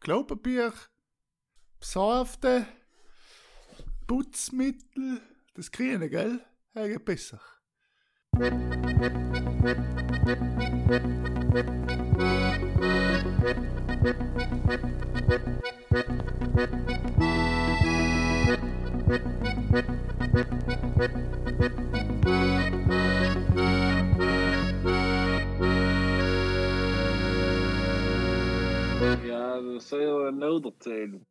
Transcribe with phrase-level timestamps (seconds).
[0.00, 0.72] Klopapier,
[1.78, 2.66] Seife,
[4.06, 5.20] Putzmittel,
[5.54, 6.40] das Grüne, gell?
[6.74, 7.40] Ja, geht besser.
[8.38, 8.50] Ja,
[29.62, 31.26] das soll erzählen.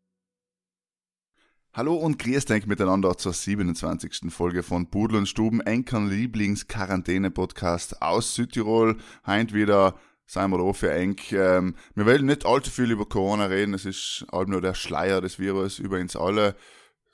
[1.71, 4.33] Hallo und grüß denk miteinander zur 27.
[4.33, 8.97] Folge von Pudel und Stuben, Enkern Lieblings-Quarantäne-Podcast aus Südtirol.
[9.25, 11.31] Heint wieder sind wir da für Enk.
[11.31, 15.21] Ähm, wir wollen nicht allzu viel über Corona reden, es ist halt nur der Schleier
[15.21, 16.55] des Virus über uns alle.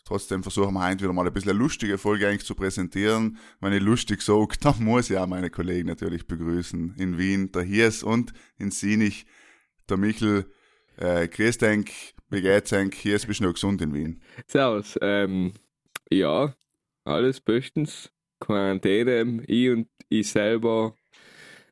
[0.05, 3.37] Trotzdem versuchen wir heute wieder mal ein bisschen eine lustige Folge eigentlich zu präsentieren.
[3.59, 6.95] Wenn ich lustig sage, dann muss ich auch meine Kollegen natürlich begrüßen.
[6.97, 9.25] In Wien, der Hiers und in Sinich,
[9.89, 10.45] der Michel.
[10.97, 11.89] Äh, grüß denk,
[12.29, 12.95] wie geht's denk?
[12.95, 14.21] Hiers, bist du noch gesund in Wien?
[14.47, 14.97] Servus.
[15.01, 15.53] Ähm,
[16.11, 16.53] ja,
[17.03, 18.11] alles bestens.
[18.39, 20.95] Quarantäne, ich und ich selber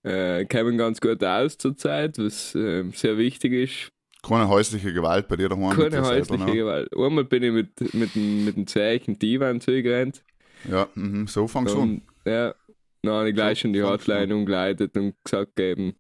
[0.04, 3.92] äh, kommen ganz gut aus zurzeit, was äh, sehr wichtig ist.
[4.28, 5.76] Keine häusliche Gewalt bei dir daheim?
[5.76, 6.46] Keine häusliche?
[6.46, 6.96] Gewalt.
[6.96, 10.24] Einmal bin ich mit, mit, dem- mit dem Zeichen Divan zugerannt.
[10.70, 12.02] Ja, mhm, so fangst du an.
[12.26, 12.56] Ja,
[13.02, 15.94] dann habe ich gleich schon die Hotline umgeleitet und gesagt eben,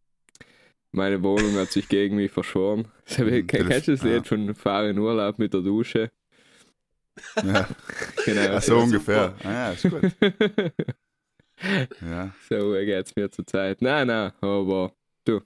[0.93, 2.87] meine Wohnung hat sich gegen mich verschworen.
[3.05, 4.03] Kennst du das.
[4.03, 6.11] Lied von Fahr in Urlaub mit der Dusche?
[7.43, 7.67] Ja,
[8.25, 8.41] Genau.
[8.41, 9.35] ja, so Ja, ungefähr.
[9.43, 10.03] Ah, ja, ist gut.
[12.01, 13.81] Ja, So geht's mir zurzeit.
[13.81, 15.41] Nein, nein, aber du.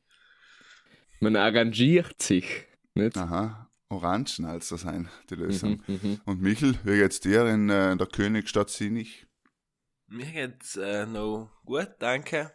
[1.20, 2.66] Man arrangiert sich.
[2.96, 3.18] Nicht?
[3.18, 3.70] aha.
[3.90, 5.82] Orangen als das sein, die Lösung.
[5.88, 6.22] Mhm, mhm.
[6.26, 9.28] Und Michel, wie geht's dir in, äh, in der Königstadt Sinich?
[10.08, 12.52] Mir geht's äh, noch gut, danke.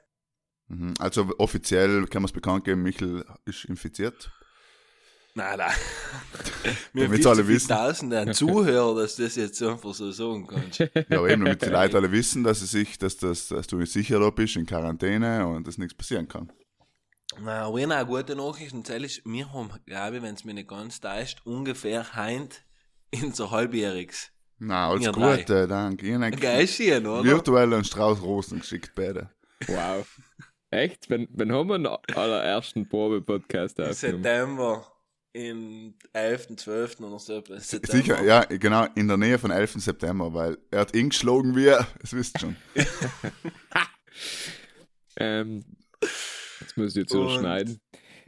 [0.72, 0.94] Mhm.
[0.98, 4.30] Also offiziell kann man es bekannt geben, Michel ist infiziert.
[5.34, 5.72] Nein, nein.
[6.92, 7.68] Wir Damit's alle wissen.
[7.68, 10.80] tausende Zuhörer, dass du das jetzt einfach so sagen kannst.
[10.80, 14.20] Ja, eben, damit die Leute alle wissen, dass, sie sich, dass, das, dass du sicher
[14.20, 16.52] da bist, in Quarantäne und dass nichts passieren kann.
[17.40, 20.52] Na, aber eine gute Nachricht und das ist, wir haben, glaube ich, wenn es mir
[20.52, 22.62] nicht ganz täuscht, ungefähr heint
[23.10, 24.30] in so halbjähriges.
[24.58, 25.10] Na, alles.
[25.12, 26.30] Gute, danke.
[26.32, 27.24] Geil schön, oder?
[27.24, 29.30] virtuell einen Strauß Rosen geschickt, beide.
[29.66, 30.06] Wow.
[30.72, 31.10] Echt?
[31.10, 34.22] Wann, wann haben wir den allerersten Probe-Podcast Im aufgenommen?
[34.24, 34.86] September,
[35.34, 37.00] im 11., 12.
[37.00, 37.36] oder so.
[37.36, 37.68] etwas.
[37.68, 37.96] September.
[38.02, 39.74] Sicher, ja, genau, in der Nähe von 11.
[39.82, 42.56] September, weil er hat ihn geschlagen wie er, das wisst ihr schon.
[45.16, 45.62] Ähm,
[46.60, 47.80] jetzt muss ich jetzt Und- schneiden.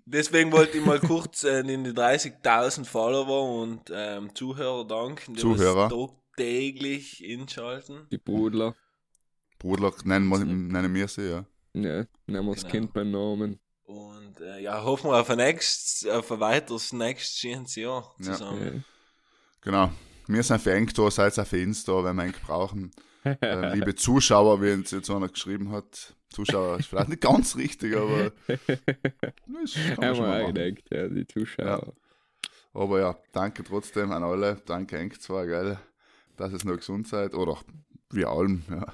[0.06, 5.40] Deswegen wollte ich mal kurz äh, in die 30.000 Follower und ähm, Zuhörer danken, die
[5.40, 5.90] Zuhörer.
[6.36, 8.06] täglich inschalten.
[8.12, 8.76] Die Brudler.
[9.58, 11.46] Bruder, nennen, nennen wir sie, ja.
[11.74, 12.70] Ja, nehmen wir das Genau.
[12.72, 13.60] Kind beim Namen.
[13.84, 18.32] Und äh, ja, hoffen wir auf ein, nächstes, auf ein weiteres nächstes schönes Jahr Ja.
[18.32, 18.74] zusammen.
[18.76, 18.82] Ja.
[19.60, 19.92] Genau.
[20.26, 22.90] Wir sind für da, seid auch für uns da, wenn wir Enk brauchen.
[23.24, 26.14] Äh, liebe Zuschauer, wie uns jetzt einer geschrieben hat.
[26.30, 28.78] Zuschauer ist vielleicht nicht ganz richtig, aber das kann
[29.48, 31.92] man schon Haben wir auch gedacht, ja, die Zuschauer.
[32.72, 34.60] Aber ja, danke trotzdem an alle.
[34.66, 35.78] Danke Enk zwar, geil,
[36.36, 37.34] dass es noch gesund seid.
[37.34, 37.58] Oder
[38.10, 38.92] wir allen, ja.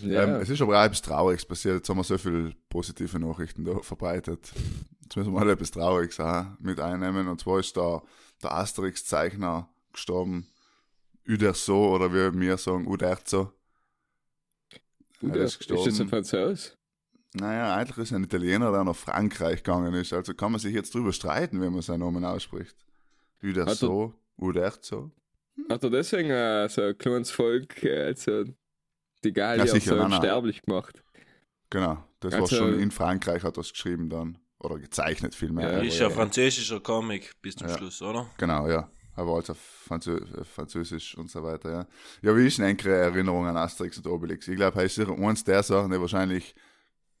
[0.00, 1.76] Ja, Ähm, es ist aber auch etwas Trauriges passiert.
[1.76, 4.52] Jetzt haben wir so viele positive Nachrichten da verbreitet.
[5.02, 7.28] Jetzt müssen wir mal etwas Trauriges auch mit einnehmen.
[7.28, 8.02] Und zwar ist der,
[8.42, 10.46] der Asterix-Zeichner gestorben.
[11.28, 13.52] Uderso, oder wie wir sagen, Uderzo.
[15.20, 16.00] Er ist, ist ist das gestorben.
[16.00, 16.76] ein Franzos?
[17.34, 20.12] Naja, eigentlich ist er ein Italiener, der nach Frankreich gegangen ist.
[20.12, 22.76] Also kann man sich jetzt drüber streiten, wie man seinen Namen ausspricht.
[23.42, 25.10] Uderso, Uderzo.
[25.68, 28.44] Hat er deswegen äh, so ein kleines Volk, äh, also
[29.24, 30.18] die Gallier Ja, sicher, so nein, nein.
[30.20, 31.02] unsterblich gemacht?
[31.70, 34.38] Genau, das Also- war schon in Frankreich, hat er es geschrieben dann.
[34.60, 35.70] Oder gezeichnet vielmehr.
[35.72, 37.78] Ja, Ist ja ein französischer Comic bis zum Ja.
[37.78, 38.26] Schluss, oder?
[38.38, 38.90] Genau, ja.
[39.14, 41.86] Aber also Franzö äh, Französisch und so weiter, ja.
[42.22, 44.48] Ja, wie ist denn eure Erinnerung an Asterix und Obelix?
[44.48, 46.54] Ich glaube, er ist sicher eins der Sachen, die wahrscheinlich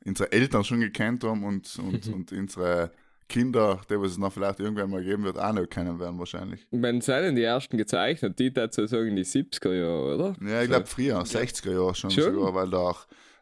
[0.04, 2.92] unsere Eltern schon gekannt haben und, und, und unsere
[3.28, 6.66] Kinder, die was es noch vielleicht irgendwann mal geben wird, auch noch kennen werden wahrscheinlich.
[6.70, 8.38] Wenn sind denn die ersten gezeichnet?
[8.38, 10.36] Die dazu sagen die 70er Jahre, oder?
[10.40, 12.34] Ja, ich glaube früher, 60er Jahre schon, Schon?
[12.34, 12.94] sogar, weil der,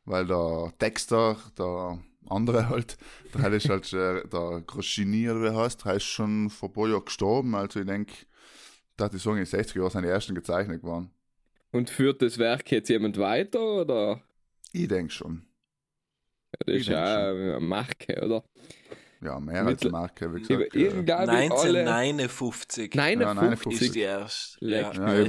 [0.04, 1.98] weil der Dexter, der
[2.28, 2.96] andere halt,
[3.38, 6.88] der ist halt äh, der Groschini oder wie heißt, der ist schon vor ein paar
[6.88, 8.12] Jahren gestorben, also ich denke,
[8.96, 11.10] da die sagen, in den 60er Jahren sind die ersten gezeichnet geworden.
[11.70, 14.20] Und führt das Werk jetzt jemand weiter, oder?
[14.72, 15.46] Ich denke schon.
[16.52, 18.42] Ja, das Ich ist ja eine Marke, oder?
[19.26, 21.08] Ja, mehr als eine Marke, wie Über gesagt.
[21.08, 23.82] Ja, alle 1959 Nein, Ja, 59.
[23.82, 24.64] ist die erste.
[24.64, 25.26] Leck Ja, mir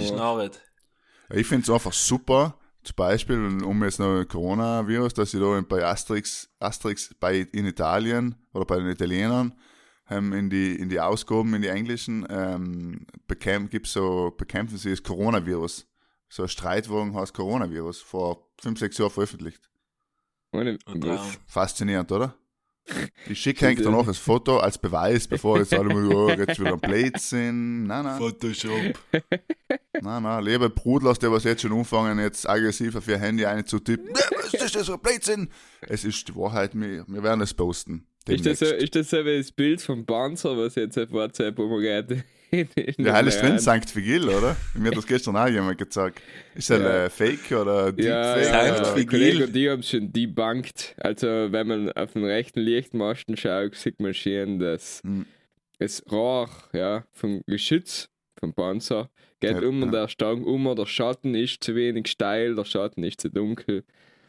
[1.29, 5.83] ich finde es einfach super, zum Beispiel, um jetzt noch Coronavirus, dass sie da bei
[5.83, 9.53] Asterix, Asterix bei, in Italien oder bei den Italienern
[10.09, 14.91] ähm, in, die, in die Ausgaben, in die englischen, ähm, bekämpfen, gibt's so, bekämpfen sie
[14.91, 15.87] das Coronavirus.
[16.29, 19.69] So ein Streitwagen heißt Coronavirus, vor fünf, sechs Jahren veröffentlicht.
[21.47, 22.35] Faszinierend, oder?
[23.29, 26.73] Ich schicke euch danach das Foto als Beweis, bevor jetzt alle mal, oh, jetzt wieder
[26.73, 27.83] ein Blödsinn.
[27.83, 28.97] Nein, nein, Photoshop.
[30.01, 30.43] nein, nein.
[30.43, 34.13] Lieber Bruder, der was jetzt schon anfangen, jetzt aggressiv auf ihr Handy einzutippen.
[34.35, 35.49] Was ist das für ein Blödsinn?
[35.81, 38.07] Es ist die Wahrheit, wir, wir werden es posten.
[38.27, 41.57] Ist das, so, ist das so wie das Bild vom Panzer, was jetzt auf WhatsApp
[41.59, 42.23] umgeht?
[42.51, 43.95] In- in Ja, den drin, St.
[43.95, 44.55] Vigil, oder?
[44.73, 46.21] Mir hat das gestern auch jemand gezeigt.
[46.55, 47.09] Ist das Ja.
[47.09, 48.43] Fake oder Ja, Deepfake?
[48.45, 48.95] ja, Sankt oder?
[48.95, 49.43] die Vigil.
[49.43, 50.95] Und die haben es schon debunked.
[50.97, 55.25] Also, wenn man auf den rechten Lichtmasten schaut, sieht man schon, dass Hm.
[55.79, 58.09] das Rohr ja, vom Geschütz
[58.39, 59.09] vom Panzer
[59.39, 60.01] geht Ja, um und ja.
[60.01, 63.83] der Stang um, der Schatten ist zu wenig steil, der Schatten ist zu dunkel.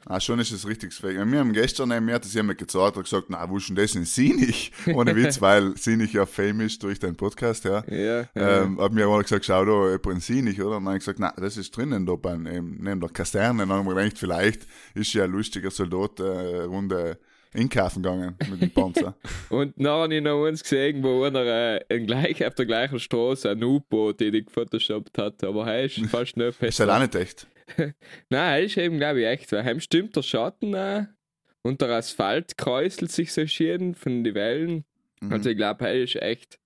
[0.06, 1.16] Ah, schon ist es richtig Fake.
[1.16, 3.94] Wir haben gestern, mir hat das jemand gezeigt und gesagt, na, wo ist denn das
[3.94, 4.72] in Sinich?
[4.94, 7.84] Ohne Witz, weil Sinich ja famous ist durch deinen Podcast, ja.
[7.88, 8.62] Ja, ja.
[8.62, 10.78] Ähm, hab mir aber gesagt, schau da, jemand in Sinich, oder?
[10.78, 13.64] Und dann hab ich gesagt, na, das ist drinnen da ähm, neben der Kaserne.
[13.64, 17.18] Und dann haben wir gedacht, vielleicht ist ja ein lustiger Soldat, äh, Runde
[17.54, 19.14] einkaufen gegangen mit dem Panzer.
[19.50, 23.50] Und dann habe ich noch eins gesehen, wo einer äh, gleich, auf der gleichen Straße
[23.50, 25.42] ein U-Boot, den ich gefotoshoppt hat.
[25.44, 27.46] Aber er ist fast noch ist halt auch nicht echt.
[27.78, 27.94] Nein,
[28.30, 31.04] er ist eben, glaube ich, echt, weil heim stimmt der Schatten auch
[31.62, 34.84] und der Asphalt kräuselt sich so schön von den Wellen.
[35.20, 35.32] Mhm.
[35.32, 36.58] Also ich glaube, er ist echt.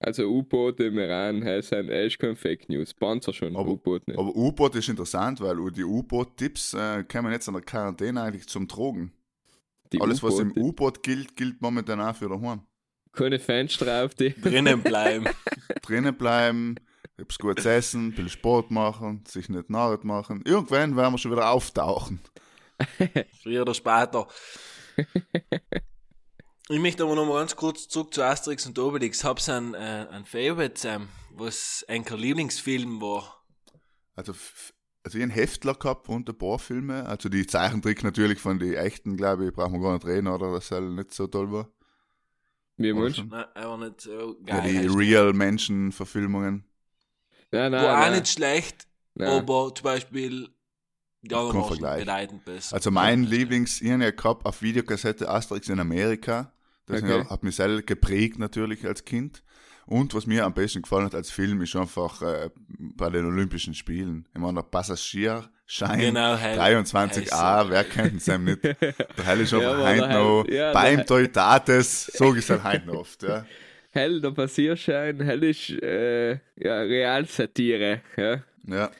[0.00, 2.92] Also U-Boote im Iran, er ist, ein, er ist kein Fake News.
[2.92, 4.18] Panzer schon, Aber- U-Boot nicht.
[4.18, 8.68] Aber U-Boot ist interessant, weil die U-Boot-Tipps äh, kommen jetzt an der Quarantäne eigentlich zum
[8.68, 9.12] Drogen.
[9.92, 12.60] Die Alles, was im U-Boot gilt, gilt momentan auch für daheim.
[13.12, 14.34] Keine Fenster auf die.
[14.38, 15.26] Drinnen bleiben.
[15.82, 16.74] drinnen bleiben,
[17.16, 20.42] etwas Gutes essen, ein bisschen Sport machen, sich nicht narret machen.
[20.44, 22.20] Irgendwann werden wir schon wieder auftauchen.
[23.42, 24.26] Früher oder später.
[26.68, 29.22] ich möchte aber noch mal ganz kurz zurück zu Asterix und Obelix.
[29.22, 33.44] Hab's ein, äh, ein Favorite, Sam, was ein Lieblingsfilm war.
[34.16, 34.72] Also, also
[35.06, 37.06] ich hab einen Heftler gehabt und ein paar Filme.
[37.06, 40.52] Also die Zeichentrick natürlich von den echten, glaube ich, brauchen wir gar nicht reden, oder?
[40.52, 41.68] Das halt nicht so toll war.
[42.76, 43.28] Wie schon?
[43.28, 44.72] Nein, aber nicht so Ja, geil.
[44.72, 46.64] die heißt Real-Menschen-Verfilmungen.
[47.54, 48.12] Nein, nein, war auch nein.
[48.20, 49.28] nicht schlecht, nein.
[49.28, 50.48] aber zum Beispiel
[51.24, 52.00] anderen waren Vergleich.
[52.04, 52.74] bedeutend besser.
[52.74, 56.52] Also mein Lieblings, ich hab ja gehabt auf Videokassette Asterix in Amerika.
[56.86, 57.24] Das Okay.
[57.30, 59.42] hat mich selber geprägt natürlich als Kind.
[59.86, 63.74] Und was mir am besten gefallen hat als Film, ist einfach äh, bei den Olympischen
[63.74, 64.26] Spielen.
[64.34, 66.58] Ich meine, der Passagierschein Genau, hell.
[66.58, 68.62] 23a, Hell, wer kennt es einem nicht?
[68.64, 72.86] Der Hell ist einfach Ja, aber heint noch ja, beim Teutates, so ist es heint
[72.86, 73.22] noch oft.
[73.22, 73.44] Ja.
[73.94, 78.02] Hell, der Passierschein, hell ist äh, ja, Realsatire.
[78.16, 78.42] Ja.
[78.66, 78.90] ja.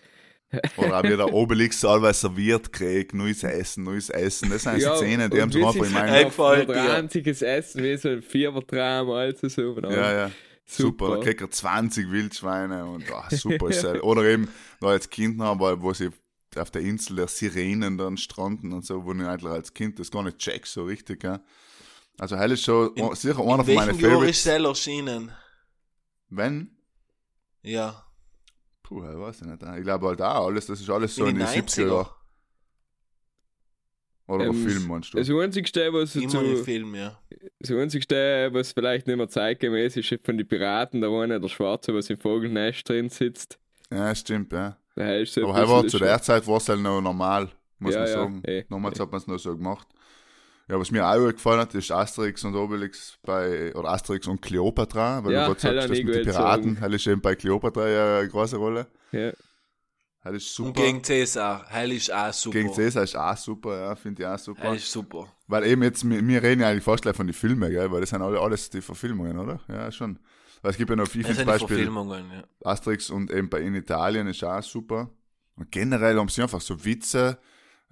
[0.76, 4.50] Oder auch wie der Obelix allweil serviert kriegt, neues Essen, neues Essen.
[4.50, 6.66] Das sind Ja, Szenen, die haben so wie einfach in meinem Kopf.
[6.66, 6.94] dir.
[6.94, 9.76] einziges Essen, wie so ein Fiebertraum, also so.
[9.80, 10.30] Ja, ja.
[10.64, 11.16] Super, Super.
[11.16, 14.00] da kriegt er 20 Wildschweine und ah, super ist das.
[14.00, 14.48] Oder eben,
[14.80, 16.10] da als Kind noch, weil, wo sie
[16.56, 20.12] auf der Insel der Sirenen dann stranden und so, wo ich eigentlich als Kind das
[20.12, 21.40] gar nicht check, so richtig, ja.
[22.18, 24.42] Also, Hell ist schon In- sicher In einer von meinen welchem Jahr ist Favorites.
[24.42, 25.32] Cell erschienen?
[26.28, 26.76] Wenn?
[27.62, 28.04] Ja.
[28.82, 29.62] Puh, ich weiß ich nicht.
[29.62, 31.86] Ich glaube halt auch alles, das ist alles so In in den den 70er 90er.
[31.88, 32.08] Jahren.
[34.26, 35.18] Oder Ähm, ein Film, meinst du?
[35.18, 37.20] Das einzigste, was Immer zu, im Film, ja.
[37.58, 41.48] das einzigste, was vielleicht nicht mehr zeitgemäß ist, ist von den Piraten, der eine, der
[41.48, 43.58] Schwarze, was im Vogelnest drin sitzt.
[43.90, 44.78] Ja, stimmt, ja.
[44.96, 47.50] Der ist so ein Aber er war zu der Zeit war es halt noch normal,
[47.78, 48.42] muss Ja, man ja, sagen.
[48.46, 49.02] eh, Damals eh.
[49.02, 49.88] hat man es noch so gemacht.
[50.68, 55.22] Ja, was mir auch gefallen hat, ist Asterix und Obelix bei, oder Asterix und Cleopatra,
[55.22, 58.18] weil Ja, du gerade sagst, das mit den Piraten, das ist eben bei Cleopatra ja
[58.20, 58.86] eine große Rolle.
[59.12, 59.32] Ja.
[60.24, 60.82] Das ist Und super.
[60.82, 61.68] gegen Cäsar.
[61.70, 62.58] Heil ist auch super.
[62.58, 64.62] Gegen Cäsar ist auch super, ja, finde ich auch super.
[64.62, 65.28] Heil ist super.
[65.46, 68.08] Weil eben jetzt, wir, reden ja eigentlich fast gleich von den Filmen, gell, weil das
[68.08, 69.60] sind alle, alles die Verfilmungen, oder?
[69.68, 70.18] Ja, schon.
[70.62, 72.42] Weil es gibt ja noch viel, sind die Beispiel Verfilmungen, ja.
[72.64, 75.10] Asterix und eben bei in Italien ist auch super.
[75.56, 77.36] Und generell haben sie einfach so Witze.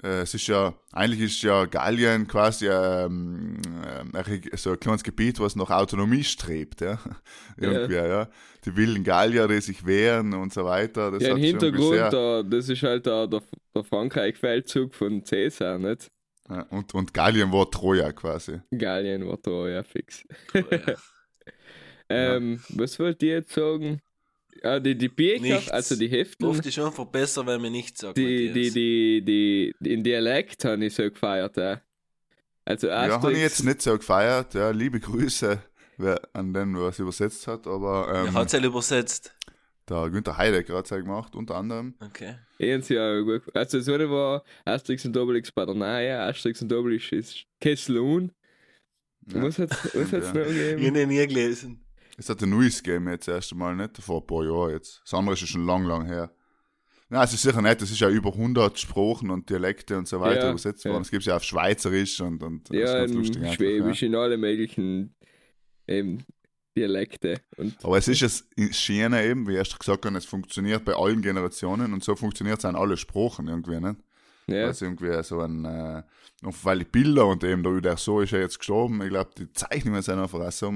[0.02, 5.38] Äh, es ist ja, eigentlich ist ja Gallien quasi ähm, ähm, so ein kleines Gebiet,
[5.38, 6.98] was nach Autonomie strebt, ja.
[7.56, 8.28] Irgendwie, ja.
[8.64, 11.10] Die wilden Gallier, die sich wehren und so weiter.
[11.10, 13.42] Das Ja, im Hintergrund, da, das ist halt der, der,
[13.74, 16.10] der Frankreich-Feldzug von Cäsar, nicht?
[16.48, 18.60] ja, und, und Gallien war Troja quasi.
[18.76, 20.24] Gallien war da, ja, fix.
[20.54, 20.96] ja.
[22.08, 24.00] Ähm, Was wollte ich jetzt sagen?
[24.62, 25.70] Ja, die, die Bücher, Nichts.
[25.70, 28.16] also die Heften, Oft ist einfach besser, wenn man nichts sagt.
[28.18, 31.80] die, die, die, die, die, in Dialekt habe ich so gefeiert, ja.
[32.64, 34.54] Also Ja, habe Asterix, ich jetzt nicht so gefeiert.
[34.54, 35.60] Ja, liebe Grüße
[35.98, 37.66] wer, an den, wer es übersetzt hat.
[37.66, 39.34] Aber Wer ähm, hat es halt übersetzt?
[39.88, 41.94] der Günther Heidegger hat es ja gemacht, unter anderem.
[42.00, 42.36] Okay.
[42.82, 46.72] sie ja gut Also das eine war Asterix und Obelix bei der Nähe, Asterix und
[46.72, 48.30] Obelix ist Kesselun.
[49.26, 49.42] Ja.
[49.42, 50.34] Was hat's, was hat's Ja.
[50.34, 50.94] noch Ich habe gegeben?
[50.94, 51.81] den nie gelesen.
[52.22, 53.98] Es hat ein neues gegeben jetzt das erste Mal, nicht?
[53.98, 55.00] Vor ein paar Jahren jetzt.
[55.04, 56.30] Das andere ist ja schon lang, lang her.
[57.08, 57.82] Nein, es ist sicher nicht.
[57.82, 60.92] Es ist ja über 100 Sprachen und Dialekte und so weiter Ja, übersetzt ja.
[60.92, 61.02] worden.
[61.02, 65.16] Es gibt ja auf Schweizerisch und, und Ja, lustig Schwäbisch, in alle möglichen
[65.88, 66.24] eben,
[66.76, 67.40] Dialekte.
[67.56, 71.22] Und Aber es ist es Schiene eben, wie erst gesagt haben, es funktioniert bei allen
[71.22, 73.96] Generationen und so funktioniert es an alle Sprachen irgendwie, nicht?
[74.46, 76.02] ja, es irgendwie so ein, äh,
[76.42, 79.30] und weil die Bilder und eben, da der so ist ja jetzt gestorben, ich glaube,
[79.36, 80.72] die Zeichnungen sind einfach auch so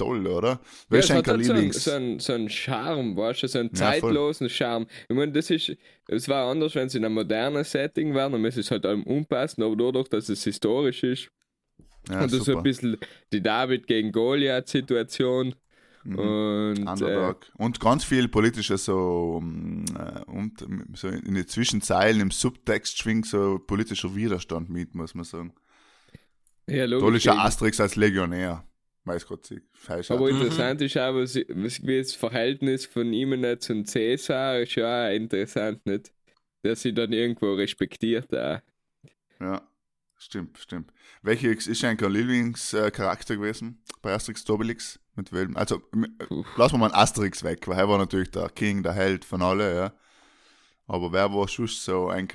[0.00, 0.60] toll, oder?
[0.92, 1.84] Ja, Wer es hat halt so, ein, Lieblings?
[1.84, 4.86] so, ein, so ein Charme, weißt du, so einen Ja, zeitlosen Charme.
[5.08, 5.72] Ich meine, das ist,
[6.08, 9.04] es war anders, wenn es in einem modernen Setting wäre, dann müsste es halt allem
[9.04, 11.30] unpassen, aber dadurch, dass es historisch ist
[12.08, 12.96] ja, und das so ein bisschen
[13.32, 15.54] die David gegen Goliath-Situation
[16.02, 16.16] Mhm.
[16.18, 22.20] und äh, und ganz viel politische so, um, äh, und, ähm, so in den Zwischenzeilen
[22.22, 25.52] im Subtext schwingt so politischer Widerstand mit, muss man sagen.
[26.66, 27.16] ja, Toll logisch.
[27.16, 28.64] ist ja Asterix als Legionär.
[29.04, 30.10] Weiß Gott, falsch.
[30.10, 30.30] aber ab.
[30.30, 35.08] interessant ist auch, was, was, wie das Verhältnis von ihm nicht zum Cäsar ist ja
[35.08, 36.12] auch interessant, nicht?
[36.62, 38.60] Der sie dann irgendwo respektiert auch.
[39.40, 39.62] Ja,
[40.18, 40.92] stimmt, stimmt.
[41.22, 45.00] Welcher ist eigentlich ein Lieblingscharakter gewesen bei Asterix Obelix?
[45.16, 45.56] Mit welchem?
[45.56, 46.44] Also, Puh.
[46.56, 49.40] lassen wir mal einen Asterix weg, weil er war natürlich der King, der Held von
[49.40, 49.92] alle, ja.
[50.86, 52.28] Aber wer war schon so ein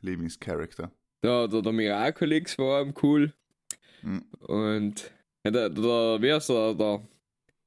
[0.00, 0.92] Lieblingscharakter?
[1.22, 3.32] Der, der, der Miraculix war cool.
[4.02, 4.22] Mhm.
[4.40, 5.10] Und
[5.44, 7.08] ja, der, der, wie heißt der, der,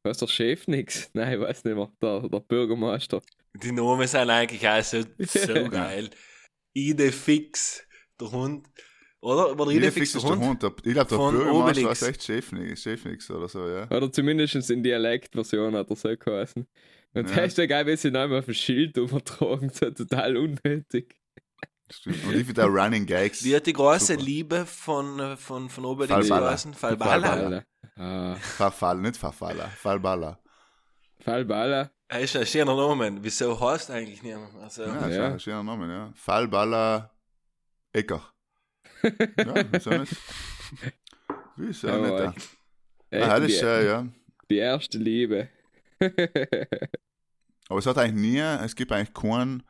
[0.04, 1.10] was der Chef nix?
[1.14, 1.92] Nein, ich weiß nicht mehr.
[2.02, 3.22] Der, der Bürgermeister.
[3.62, 6.10] Die Namen sind eigentlich auch so, so geil.
[6.74, 7.88] Idefix,
[8.20, 8.68] der Hund.
[9.22, 9.58] Oder?
[9.58, 10.50] War der Idefix Idefix ist der der Hund?
[10.50, 10.64] Hund.
[10.64, 12.02] Der, ich glaube, der Von Bürgermeister Obelix.
[12.04, 13.90] echt Chefnix, Chefnix oder so, ja.
[13.90, 16.68] Oder zumindest in Dialektversion hat er so geheißen.
[17.14, 17.36] Und Ja.
[17.36, 21.16] der ist ja geil, wie sie ihn einmal auf ein Schild übertragen, so total unnötig.
[21.92, 22.24] Stimmt.
[22.26, 23.44] Und ich finde der Running Gags.
[23.44, 24.22] Wie hat die große Super.
[24.26, 26.48] Liebe von, von, von Obelix Falbala.
[26.48, 26.74] geheißen?
[26.74, 27.28] Falbala.
[27.98, 28.36] Falbala.
[28.38, 30.40] Verfall, nicht Verfaller, Fallballer.
[31.20, 31.92] Fallballer.
[32.08, 33.18] Er ist ein schöner Name.
[33.24, 34.56] Wieso heißt eigentlich niemand?
[34.58, 35.28] Also, Ja, das ist Ja.
[35.28, 36.12] ein schöner Name, ja.
[36.16, 37.12] Fallballer
[37.94, 38.22] Ecker.
[39.04, 40.16] ja, wieso nicht?
[41.56, 42.50] Wieso Ja, nicht?
[43.12, 44.08] Ja, das ist, äh, ja.
[44.50, 45.50] die erste Liebe.
[47.70, 49.64] Aber es hat eigentlich nie, es gibt eigentlich keinen,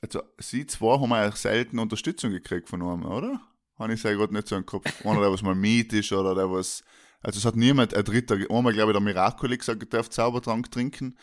[0.00, 3.40] also sie zwei haben eigentlich selten Unterstützung gekriegt von einem, oder?
[3.78, 5.04] Habe ich sehr gerade nicht so im Kopf.
[5.04, 6.82] Einer, der was mal Miet ist oder der was,
[7.20, 11.16] also es hat niemand, ein Dritter, einmal glaube ich der Miraculix hat darf Zaubertrank trinken,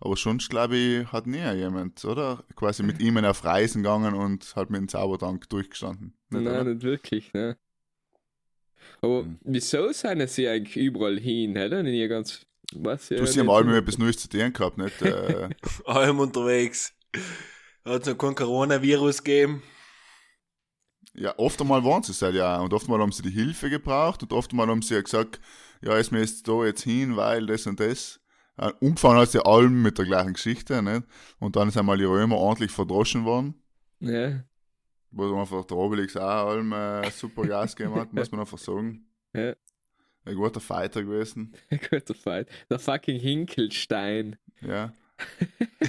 [0.00, 2.44] aber sonst glaube ich hat nie jemand, oder?
[2.56, 6.14] Quasi mit ihm auf Reisen gegangen und hat mit dem Zaubertrank durchgestanden.
[6.30, 6.64] Nicht, Nein, oder?
[6.64, 7.56] nicht wirklich, ne?
[9.00, 9.38] Aber Hm.
[9.44, 11.56] wieso sind sie eigentlich überall hin?
[11.56, 12.46] Hätte ich nie ganz.
[12.76, 15.00] Was Du hast ja mal etwas Neues zu tun gehabt, nicht?
[15.02, 15.50] Äh,
[15.84, 16.92] allem unterwegs.
[17.84, 19.62] Hat es noch kein Coronavirus gegeben?
[21.12, 22.58] Ja, oft einmal waren sie es halt, ja.
[22.60, 25.40] Und oft mal haben sie die Hilfe gebraucht und oft mal haben sie ja gesagt,
[25.80, 28.20] ja, ist mir jetzt da jetzt hin, weil das und das.
[28.58, 31.02] Ja, umgefahren hat sie allem mit der gleichen Geschichte, nicht?
[31.38, 33.54] Und dann sind mal die Römer ordentlich verdroschen worden,
[34.00, 34.44] Ja,
[35.10, 39.06] wo einfach der Obelix auch allem äh, super Gas gegeben hat, muss man einfach sagen.
[39.34, 39.54] Ja.
[40.24, 41.54] Ein guter Fighter gewesen,
[41.90, 42.48] guter Fight.
[42.70, 44.36] Der fucking Hinkelstein.
[44.62, 44.92] ja.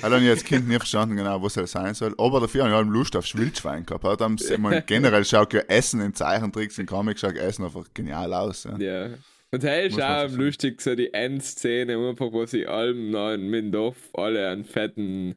[0.02, 2.14] Hat dann jetzt Kind nie verstanden, genau, was er sein soll.
[2.18, 4.04] Aber dafür habe ich Lust auf Wildschwein gehabt.
[4.04, 8.66] Hat mal generell schaut ja Essen in Zeichentricks in Comics schaut Essen einfach genial aus.
[8.66, 8.78] Ja.
[8.78, 9.10] Ja.
[9.52, 13.72] Und hey, ist auch lustig, so die Endszene, einfach, wo sie allem neuen mit dem
[13.72, 15.36] Dorf alle einen fetten,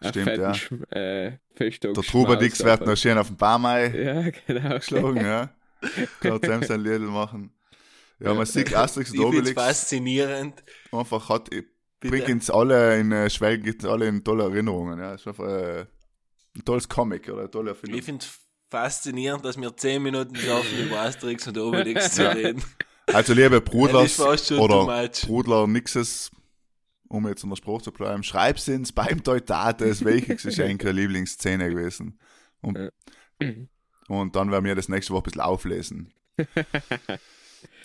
[0.00, 0.52] einen Stimmt, fetten ja.
[0.52, 4.76] Sch- äh, Der Trubadix wird noch schön auf den Baumei Ja, genau.
[4.76, 5.50] geschlagen, ja.
[6.20, 7.50] Kann zusammen sein Lied machen.
[8.20, 10.62] Ja, man sieht Asterix und Obelix faszinierend.
[10.92, 11.50] einfach hat.
[12.00, 14.98] Bringt uns alle in äh, Schwelgen, gibt alle in tolle Erinnerungen.
[14.98, 15.86] Ja, ist einfach äh,
[16.54, 17.98] ein tolles Comic oder eine tolle Erfindung.
[17.98, 18.38] Ich finde es
[18.70, 22.62] faszinierend, dass wir 10 Minuten schaffen, über Asterix und Obelix zu reden.
[23.06, 25.08] Also liebe Das Brudlers oder.
[25.26, 26.30] Brudler Nixes,
[27.08, 31.70] um jetzt in der Spruch zu bleiben, schreib's ins beim Teutates, welches ist eigentlich Lieblingsszene
[31.70, 32.18] gewesen.
[32.62, 32.90] Und,
[34.08, 36.12] und dann werden wir das nächste Woche ein bisschen auflesen.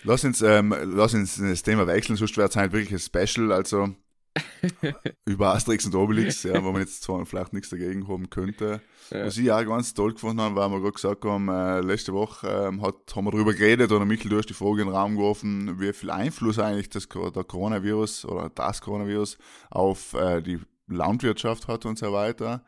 [0.04, 3.52] Lass uns, ähm, lass uns das Thema wechseln, sonst wäre es halt wirklich ein Special,
[3.52, 3.94] also
[5.26, 8.80] über Asterix und Obelix, ja, wo man jetzt zwar vielleicht nichts dagegen haben könnte.
[9.10, 9.26] Ja.
[9.26, 12.48] Was ich auch ganz toll gefunden habe, weil wir gerade gesagt haben, äh, letzte Woche
[12.48, 15.16] ähm, hat, haben wir darüber geredet oder Michael, du hast die Frage in den Raum
[15.16, 19.38] geworfen, wie viel Einfluss eigentlich das, der Coronavirus oder das Coronavirus
[19.70, 22.64] auf äh, die Landwirtschaft hat und so weiter.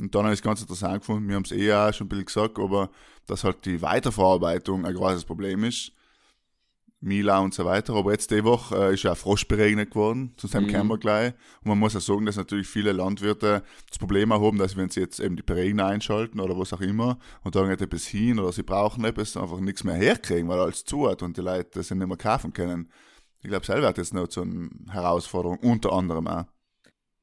[0.00, 2.08] Und dann habe ich es ganz interessant gefunden, wir haben es eh auch schon ein
[2.08, 2.90] bisschen gesagt, aber
[3.26, 5.92] dass halt die Weiterverarbeitung ein großes Problem ist.
[7.04, 7.94] Mila und so weiter.
[7.94, 10.72] Aber jetzt die Woche äh, ist ja auch Frosch beregnet geworden, zu seinem Mhm.
[10.72, 11.32] kommen wir gleich.
[11.62, 15.00] Und man muss auch sagen, dass natürlich viele Landwirte das Problem haben, dass wenn sie
[15.00, 18.52] jetzt eben die Beregner einschalten oder was auch immer und da nicht etwas hin oder
[18.52, 21.90] sie brauchen etwas, einfach nichts mehr herkriegen, weil alles zu hat und die Leute das
[21.90, 22.90] nicht mehr kaufen können.
[23.42, 26.44] Ich glaube, selber hat jetzt noch so eine Herausforderung, unter anderem auch,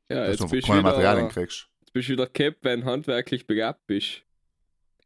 [0.10, 1.68] Ja, dass jetzt du bist, einfach keine Materialien wieder, kriegst.
[1.80, 4.22] jetzt bist du wieder gehabt, wenn du handwerklich begabt bist.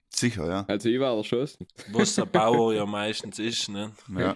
[0.10, 0.65] Sicher, ja.
[0.67, 1.65] Also ich war erschossen.
[1.91, 3.91] Was der Bauer ja meistens ist, ne?
[4.17, 4.36] ja.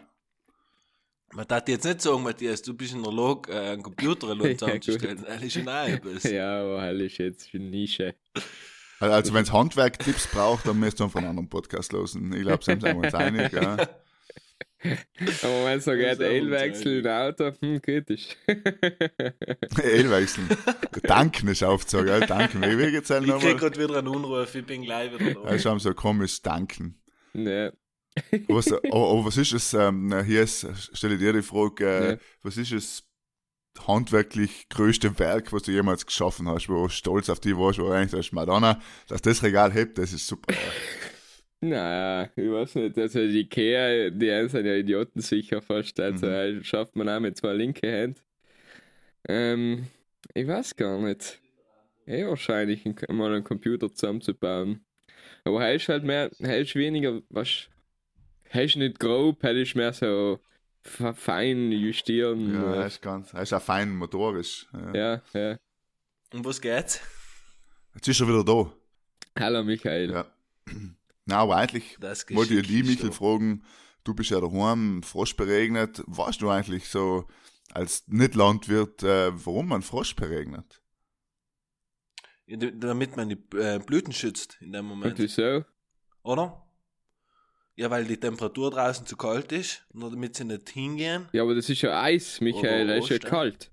[1.34, 5.24] Man darf jetzt nicht sagen, Matthias, du bist in der Lage, äh, einen Computer zusammenzustellen.
[5.26, 6.24] Das ist schon auch etwas.
[6.24, 8.16] Ja, aber halt ist jetzt eine Nische.
[9.00, 12.34] Also, also wenn es Handwerktipps braucht, dann müsst ihr von einem anderen Podcast losen.
[12.34, 13.78] Ich glaube, sind wir uns einig, ja.
[14.82, 18.38] Aber wenn es noch Das geht, Ölwechsel im Auto, hm, kritisch.
[19.84, 20.48] Ölwechseln.
[21.04, 22.20] Danken ist aufgezogen, ja.
[22.26, 22.62] Danken.
[22.62, 23.56] Wie, geht's denn Ich krieg nochmal?
[23.58, 25.54] gerade wieder einen Unruf, ich bin gleich wieder da.
[25.56, 27.00] Ja, haben so komisch Danken.
[27.34, 27.72] ja.
[28.48, 32.18] Was, aber, aber was ist es, ähm, hier ist, stelle dir die Frage, äh, Ja.
[32.44, 33.04] was ist das
[33.88, 37.84] handwerklich größte Werk, was du jemals geschaffen hast, wo du stolz auf die warst, wo
[37.84, 40.54] du eigentlich sagst, Madonna, dass das Regal hebt, das ist super.
[41.62, 42.98] Naja, ich weiß nicht.
[42.98, 46.00] Also die Ikea, die einen sind ja Idioten sicher fast.
[46.00, 46.32] Also Mhm.
[46.32, 48.24] äh, schafft man auch mit zwei linke Hand.
[49.28, 49.88] Ähm,
[50.34, 51.40] ich weiß gar nicht.
[52.06, 54.86] Eh wahrscheinlich ein- mal einen Computer zusammenzubauen.
[55.44, 57.68] Aber er ist halt mehr, ist weniger, was,
[58.54, 60.40] ist nicht grob, ist mehr so
[60.82, 62.54] fe- fein justieren.
[62.54, 64.68] Ja, er äh, ist ganz, er ist auch fein motorisch.
[64.74, 64.94] Ja.
[64.94, 65.58] ja, ja.
[66.34, 67.02] Um was geht's?
[67.96, 68.72] Jetzt ist er wieder da.
[69.40, 70.12] Hallo Michael.
[70.12, 70.26] Ja.
[71.26, 73.64] Na, aber eigentlich Das wollte ich Michel ist fragen,
[74.04, 76.04] du bist ja daheim, Frosch beregnet.
[76.08, 77.28] Warst du eigentlich so
[77.74, 80.82] als Nicht-Landwirt, äh, warum man Frosch beregnet?
[82.48, 85.20] Ja, damit man die äh, Blüten schützt in dem Und Moment.
[85.20, 85.64] wieso?
[86.24, 86.66] Oder?
[87.80, 91.30] Ja, weil die Temperatur draußen zu kalt ist, nur damit sie nicht hingehen.
[91.32, 93.72] Ja, aber das ist ja Eis, Michael, er ist ja kalt.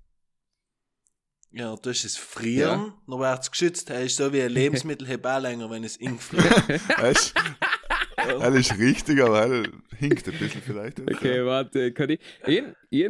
[1.51, 3.89] Ja, du hast es frieren, dann wird es geschützt.
[3.89, 6.69] Er ist so wie ein Lebensmittel, auch länger, wenn es ingefriert.
[7.01, 7.33] Weißt
[8.17, 9.63] er ist richtig, aber er
[9.97, 10.99] hinkt ein bisschen vielleicht.
[10.99, 12.19] Okay, warte, kann ich.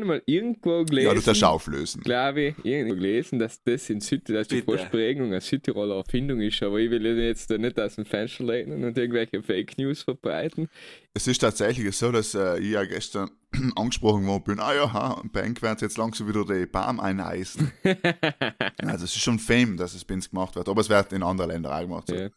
[0.03, 1.07] Mal irgendwo gelesen.
[1.07, 2.01] Ja, du darfst auflösen.
[2.01, 4.61] Glaube ich, irgendwo gelesen, dass das in Süd, dass die.
[4.61, 8.84] Froschprägung eine Südtiroler Erfindung ist, aber ich will jetzt da nicht aus dem Fenster lehnen
[8.84, 10.67] und irgendwelche Fake News verbreiten.
[11.13, 13.29] Es ist tatsächlich so, dass äh, ich ja gestern
[13.75, 16.99] angesprochen worden bin, ah ja, ha, im Bank werden sie jetzt langsam wieder die Baum
[16.99, 17.71] eineisen.
[18.82, 21.23] also es ist schon Fame, dass es bei uns gemacht wird, aber es wird in
[21.23, 22.08] anderen Ländern auch gemacht.
[22.08, 22.15] So.
[22.15, 22.29] Ja.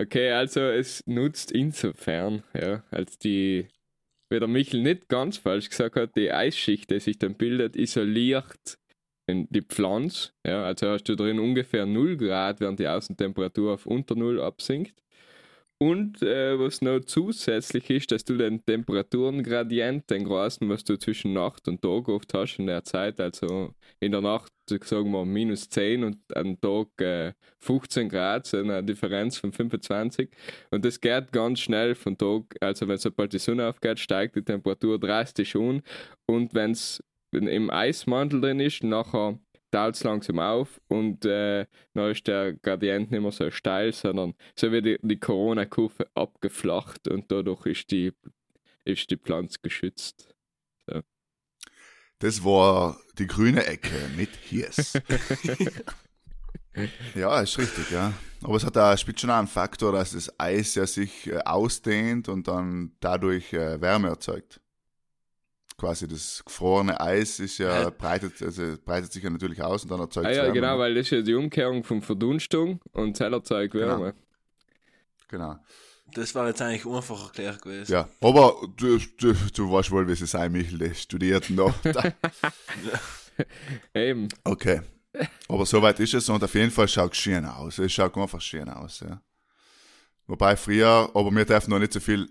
[0.00, 3.68] Okay, also es nutzt insofern, ja, als die,
[4.30, 8.78] wie der Michel nicht ganz falsch gesagt hat, die Eisschicht, die sich dann bildet, isoliert
[9.28, 10.30] die Pflanze.
[10.46, 14.94] Ja, also hast du drin ungefähr 0 Grad, während die Außentemperatur auf unter 0 absinkt.
[15.82, 21.32] Und äh, was noch zusätzlich ist, dass du den Temperaturengradient, den großen, was du zwischen
[21.32, 25.70] Nacht und Tag oft hast in der Zeit, also in der Nacht, sagen wir, minus
[25.70, 30.28] 10 und am Tag äh, 15 Grad, so eine Differenz von 25.
[30.70, 34.44] Und das geht ganz schnell von Tag, also wenn sobald die Sonne aufgeht, steigt die
[34.44, 35.80] Temperatur drastisch an.
[36.26, 39.38] Und wenn es im Eismantel drin ist, nachher
[39.70, 44.34] taut es langsam auf und äh, dann ist der Gradient nicht mehr so steil, sondern
[44.56, 48.12] so wird die, die Corona-Kurve abgeflacht und dadurch ist die,
[48.84, 50.34] ist die Pflanze geschützt.
[52.20, 54.92] Das war die grüne Ecke mit Hies.
[57.14, 58.12] ja, ist richtig, ja.
[58.42, 61.38] Aber es hat da spielt schon auch einen Faktor, dass das Eis ja sich äh,
[61.38, 64.60] ausdehnt und dann dadurch äh, Wärme erzeugt.
[65.80, 70.00] Quasi das gefrorene Eis ist ja, breitet, also breitet sich ja natürlich aus und dann
[70.00, 70.54] erzeugt Ah es ja, Wärme.
[70.54, 73.86] genau, weil das ist ja die Umkehrung von Verdunstung und das erzeugt Genau.
[73.86, 74.14] Wärme.
[75.28, 75.56] Genau.
[76.12, 77.92] Das war jetzt eigentlich einfach erklärt gewesen.
[77.92, 81.72] Ja, aber du, du, du weißt wohl, wie sie sein, Michel, die studiert noch.
[83.94, 84.28] Eben.
[84.44, 84.82] Okay.
[85.48, 87.78] Aber soweit ist es und auf jeden Fall schaut es schön aus.
[87.78, 89.22] Es schaut einfach schön aus, ja.
[90.26, 92.28] Wobei früher, aber wir dürfen noch nicht so viel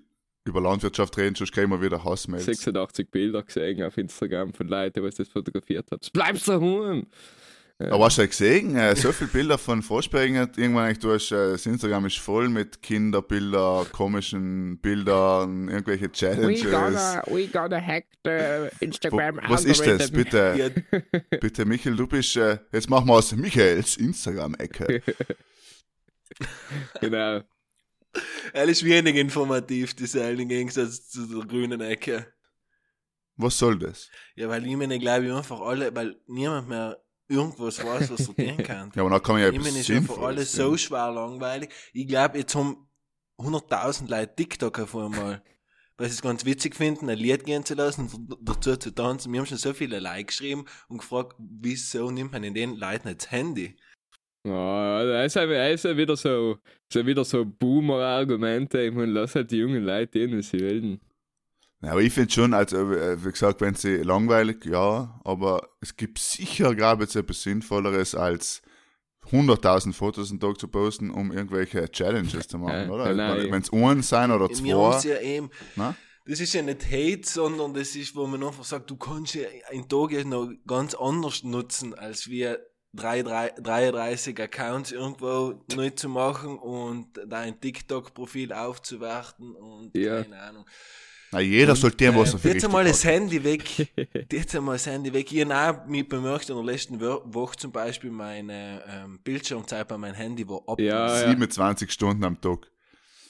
[0.49, 2.45] über Landwirtschaft reden, sonst kriegen wir wieder Hassmails.
[2.45, 6.01] 86 Bilder gesehen auf Instagram von Leuten, die das fotografiert haben.
[6.11, 7.07] Bleibst du daheim!
[7.81, 11.31] Aber hast du ja gesehen, äh, so viele Bilder von Froschbergen, irgendwann eigentlich, du hast,
[11.31, 16.65] äh, das Instagram ist voll mit Kinderbildern, komischen Bildern, irgendwelche Challenges.
[16.65, 18.69] we gonna hack the
[19.09, 20.11] Wo, was ist das?
[20.11, 20.99] Bitte, Ja,
[21.39, 25.01] bitte Michael, du bist, äh, jetzt machen wir aus Michaels Instagram-Ecke.
[27.01, 27.41] Genau.
[28.53, 32.33] Er ist wenig informativ, die Seil, im Gegensatz zu der grünen Ecke.
[33.35, 34.09] Was soll das?
[34.35, 38.35] Ja, weil ich meine, glaube ich, einfach alle, weil niemand mehr irgendwas weiß, was er
[38.35, 38.91] tun kann.
[38.95, 40.61] Ja, aber dann kann man ja ich meine, etwas ist alles tun.
[40.61, 41.69] so schwer langweilig.
[41.93, 42.89] Ich glaube, jetzt haben
[43.37, 45.41] 100.000 Leute TikTok auf einmal.
[45.97, 49.31] weil sie es ganz witzig finden, ein Lied gehen zu lassen und dazu zu tanzen.
[49.31, 53.09] Wir haben schon so viele Like geschrieben und gefragt, wieso nimmt man in den Leuten
[53.09, 53.77] jetzt Handy?
[54.45, 56.57] Ja, da ist ja, ist ja wieder so,
[56.91, 58.81] so wieder so Boomer-Argumente.
[58.81, 61.01] Ich meine, lass halt die jungen Leute in, was sie wollen.
[61.81, 65.95] Ja, aber ich finde schon, also, äh, wie gesagt, wenn sie langweilig, ja, aber es
[65.95, 68.61] gibt sicher, glaube ich, jetzt etwas Sinnvolleres als
[69.31, 73.15] 100.000 Fotos am Tag zu posten, um irgendwelche Challenges zu machen, Ja, oder?
[73.15, 75.07] Wenn es ein sein oder zwei.
[75.07, 75.95] ja eben, Na?
[76.25, 79.43] das ist ja nicht Hate, sondern das ist, wo man einfach sagt, du kannst ja
[79.69, 82.59] einen Tag ja noch ganz anders nutzen, als wir
[82.93, 90.23] 33 Accounts irgendwo neu zu machen und dein TikTok-Profil aufzuwerten und Ja.
[90.23, 90.65] keine Ahnung.
[91.31, 93.03] Na, jeder soll dem, was für Jetzt einmal das.
[93.03, 93.87] Handy weg.
[94.31, 95.31] Jetzt einmal das Handy weg.
[95.31, 99.87] Ich habe auch mich bemerkt in der letzten Wo- Woche zum Beispiel meine ähm, Bildschirmzeit
[99.87, 100.79] bei meinem Handy war ab.
[100.79, 101.27] Ja, ja.
[101.29, 102.71] 27 Stunden am Tag.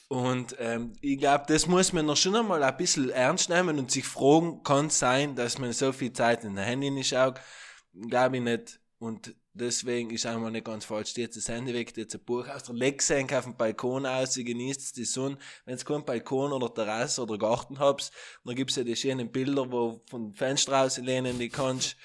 [0.07, 3.91] Und ähm, ich glaube, das muss man noch schon einmal ein bisschen ernst nehmen und
[3.91, 7.39] sich fragen, kann es sein, dass man so viel Zeit in der Handy nicht schaut?
[8.07, 8.79] Glaube ich nicht.
[8.97, 11.13] Und deswegen ist einmal nicht ganz falsch.
[11.15, 14.43] Jetzt das Handy weg, jetzt ein Buch aus, leg es auf den Balkon aus, ihr
[14.43, 15.37] genießt die Sonne.
[15.65, 18.11] Wenn ihr keinen Balkon oder Terrasse oder Garten habt,
[18.45, 21.95] dann gibt's ja die schönen Bilder, wo von Fenster aus lehnen die kannst.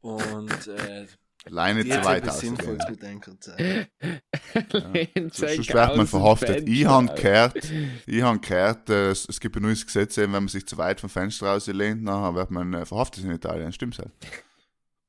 [0.00, 1.06] Und äh,
[1.46, 2.40] Alleine die zu weit aus.
[2.40, 3.88] Sinnvolles mit denken Zeit.
[5.32, 6.68] Sonst wird man verhaftet.
[6.68, 7.56] Ich habe gehört,
[8.06, 10.76] ich habe gehört, äh, es, es gibt ein neues Gesetz, eben, wenn man sich zu
[10.76, 13.72] weit vom Fenster raus lehnt, nachher wird man äh, verhaftet in Italien.
[13.72, 14.10] Stimmt's halt?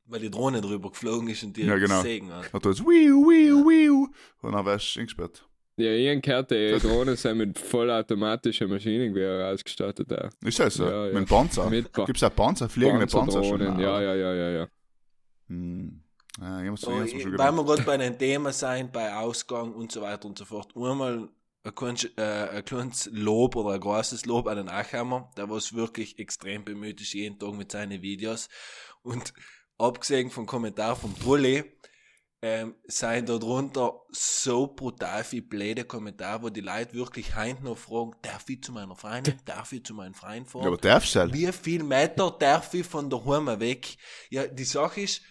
[0.09, 2.01] Weil die Drohne drüber geflogen ist und die Ja, genau.
[2.01, 2.53] Segen hat.
[2.53, 4.07] Und da ist wiu, wiu, wiu.
[4.41, 5.45] Und dann wärst du eingesperrt.
[5.75, 10.11] Ja, ich habe gehört, die Drohnen sind mit vollautomatischer Maschinengewehr ausgestattet.
[10.13, 10.29] Auch.
[10.45, 10.85] Ist das so?
[10.89, 11.13] Ja, ja.
[11.19, 11.69] Mit Panzer?
[11.69, 12.67] Mit Pa- Gibt es auch Panzer?
[12.69, 13.59] Fliegende Panzer schon?
[13.61, 14.67] Ja, ja, ja, ja, ja.
[15.49, 16.01] Hm.
[16.39, 19.73] Ja, ich hab's So, ich schon weil wir gerade bei einem Thema sein, bei Ausgang
[19.73, 20.71] und so weiter und so fort.
[20.75, 21.29] Einmal
[21.63, 22.21] ein kleines, äh,
[22.57, 27.01] ein kleines Lob oder ein großes Lob an den Achhammer, der was wirklich extrem bemüht
[27.01, 28.49] ist, jeden Tag mit seinen Videos.
[29.01, 29.33] Und
[29.77, 31.63] abgesehen vom Kommentar vom Bulli,
[32.41, 37.77] ähm, seien da drunter so brutal viele blöde Kommentare, wo die Leute wirklich heint noch
[37.77, 40.63] fragen, darf ich zu meiner Freundin, darf ich zu meinem Freund fahren?
[40.63, 41.33] Ja, aber darfst du halt?
[41.33, 43.97] Wie viel Meter darf ich von daheim weg?
[44.29, 45.23] Ja, die Sache ist,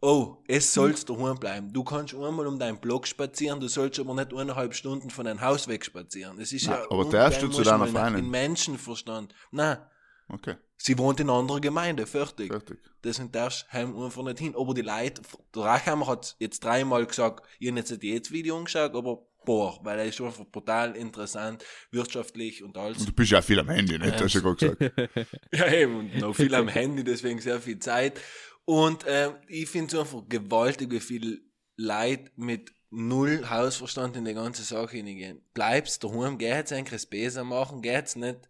[0.00, 1.72] oh, es sollst daheim bleiben.
[1.72, 5.40] Du kannst einmal um deinen Block spazieren, du sollst aber nicht eineinhalb Stunden von deinem
[5.40, 6.36] Haus weg spazieren.
[6.36, 8.24] Das ist Na, ja, aber darfst du zu deiner Freundin?
[8.24, 9.32] In Menschenverstand.
[9.52, 9.78] Nein,
[10.28, 12.48] Okay, sie wohnt in einer anderen Gemeinde, fertig.
[12.48, 12.78] fertig.
[13.02, 14.54] Deswegen darfst du heim einfach nicht hin.
[14.56, 15.22] Aber die Leute,
[15.54, 19.98] der Rachhammer hat jetzt dreimal gesagt, ich habe jetzt jedes Video angeschaut, aber boah, weil
[20.00, 22.98] er ist einfach brutal interessant, wirtschaftlich und alles.
[22.98, 24.20] Und du bist ja viel am Handy, nicht?
[24.20, 25.28] Hast du ja gerade gesagt.
[25.52, 28.20] Ja, eben, und noch viel am Handy, deswegen sehr viel Zeit.
[28.66, 31.40] Und ähm, ich finde es einfach gewaltig, wie viel
[31.76, 35.40] Leid mit null Hausverstand in die ganze Sache hineingehen.
[35.54, 38.40] Bleibst daheim, geh jetzt eigentlich das besser machen, geh jetzt nicht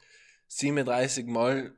[0.48, 1.74] 37 Mal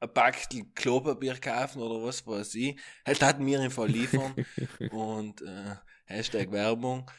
[0.00, 2.78] ein Packel Klopapier kaufen oder was weiß ich.
[3.04, 4.34] Halt hat mir im Fall liefern.
[4.92, 7.10] und äh, Hashtag Werbung.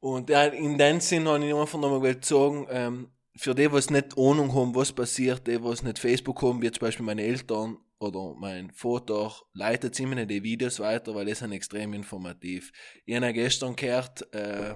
[0.00, 3.90] Und ja, in dem Sinn habe ich einfach nochmal gewollt sagen, ähm, für die, was
[3.90, 7.78] nicht Ahnung haben, was passiert, die, was nicht Facebook haben, wie zum Beispiel meine Eltern
[7.98, 12.72] oder mein Vater, leitet immer nicht die Videos weiter, weil die sind extrem informativ.
[13.04, 14.74] Ich habe gestern gehört, äh,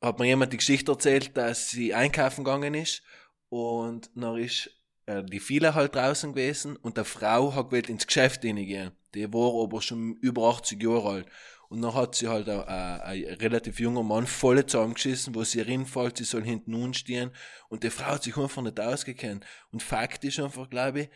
[0.00, 3.02] hat mir jemand die Geschichte erzählt, dass sie einkaufen gegangen ist
[3.48, 4.70] und dann ist
[5.06, 8.92] äh, die viele halt draußen gewesen und der Frau hat gewählt ins Geschäft hineingehen.
[9.14, 11.26] Die war aber schon über 80 Jahre alt.
[11.68, 16.18] Und dann hat sie halt ein, ein, relativ junger Mann voll zusammengeschissen, wo sie reinfällt,
[16.18, 17.32] sie soll hinten unstehen.
[17.68, 19.44] Und die Frau hat sich einfach nicht ausgekannt.
[19.72, 21.10] Und Fakt ist einfach, glaube ich,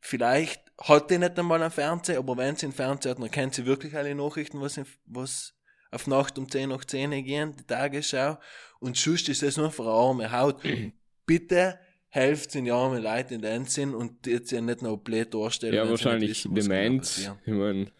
[0.00, 3.54] vielleicht hat die nicht einmal einen Fernseher, aber wenn sie einen Fernseher hat, dann kennt
[3.54, 5.55] sie wirklich alle Nachrichten, was, was
[5.96, 8.38] auf Nacht um 10 nach 10 gehen, die Tagesschau.
[8.78, 10.62] Und sonst ist das nur für eine arme Haut.
[11.26, 11.78] Bitte
[12.08, 15.74] helft den armen Leuten in den Sinn und jetzt ja nicht noch blöd darstellen.
[15.74, 17.38] Ja, wahrscheinlich wissen, passieren.
[17.44, 17.90] Ich meine,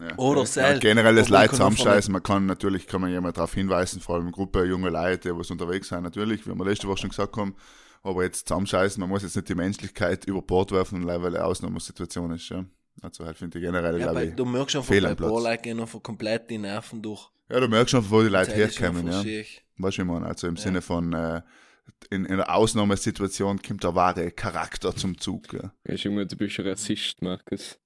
[0.00, 0.16] Ja.
[0.16, 0.80] Oder ja, selbst.
[0.80, 2.12] generell das Aber man Leid zusammenscheißen.
[2.12, 5.50] Man kann natürlich, kann man jemand darauf hinweisen, vor allem Gruppe junge Leute, die was
[5.50, 7.54] unterwegs sind, natürlich, wie wir letzte Woche schon gesagt haben.
[8.02, 12.32] Aber jetzt zusammenscheißen, man muss jetzt nicht die Menschlichkeit über Bord werfen, weil eine Ausnahmesituation
[12.32, 12.48] ist.
[12.48, 12.64] Ja.
[13.00, 14.34] Also halt finde ich generell, Ja, glaube ich.
[14.34, 15.62] du merkst schon, fehl bei am Platz.
[15.62, 17.30] Gehen einfach komplett die Nerven durch.
[17.48, 19.06] Ja, du merkst schon, wo die Leute ist herkommen.
[19.06, 19.18] Ja.
[19.78, 20.62] Weißt du, ich meine, also im Ja.
[20.62, 21.42] Sinne von, äh,
[22.10, 25.52] in, in einer Ausnahmesituation kommt der wahre Charakter zum Zug.
[25.52, 25.72] Ja.
[25.86, 27.78] ja, schon mal, du bist ein Rassist, Markus.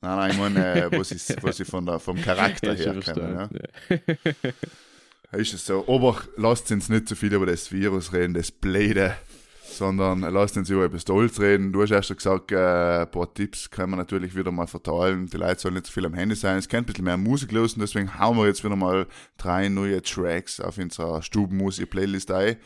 [0.00, 3.34] Nein, nein, ich meine, äh, wo sie, wo sie von der, vom Charakter herkommen.
[3.34, 3.50] Ja.
[3.90, 4.52] ja.
[5.38, 5.84] Ist es so.
[5.86, 9.14] Aber lasst uns nicht zu viel über das Virus reden, das Blöde.
[9.68, 11.72] Sondern lasst uns über etwas Tolles reden.
[11.72, 15.26] Du hast erst gesagt, äh, ein paar Tipps können wir natürlich wieder mal verteilen.
[15.26, 16.58] Die Leute sollen nicht so viel am Handy sein.
[16.58, 19.68] Es kennt ein bisschen mehr Musik los und deswegen hauen wir jetzt wieder mal drei
[19.68, 22.56] neue Tracks auf unserer Stubenmusik-Playlist ein.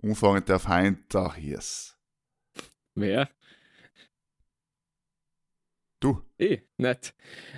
[0.00, 1.96] Umfangen darf Heint der Hirs.
[2.94, 3.28] Wer?
[6.00, 6.22] Du.
[6.38, 7.14] Eh, nett.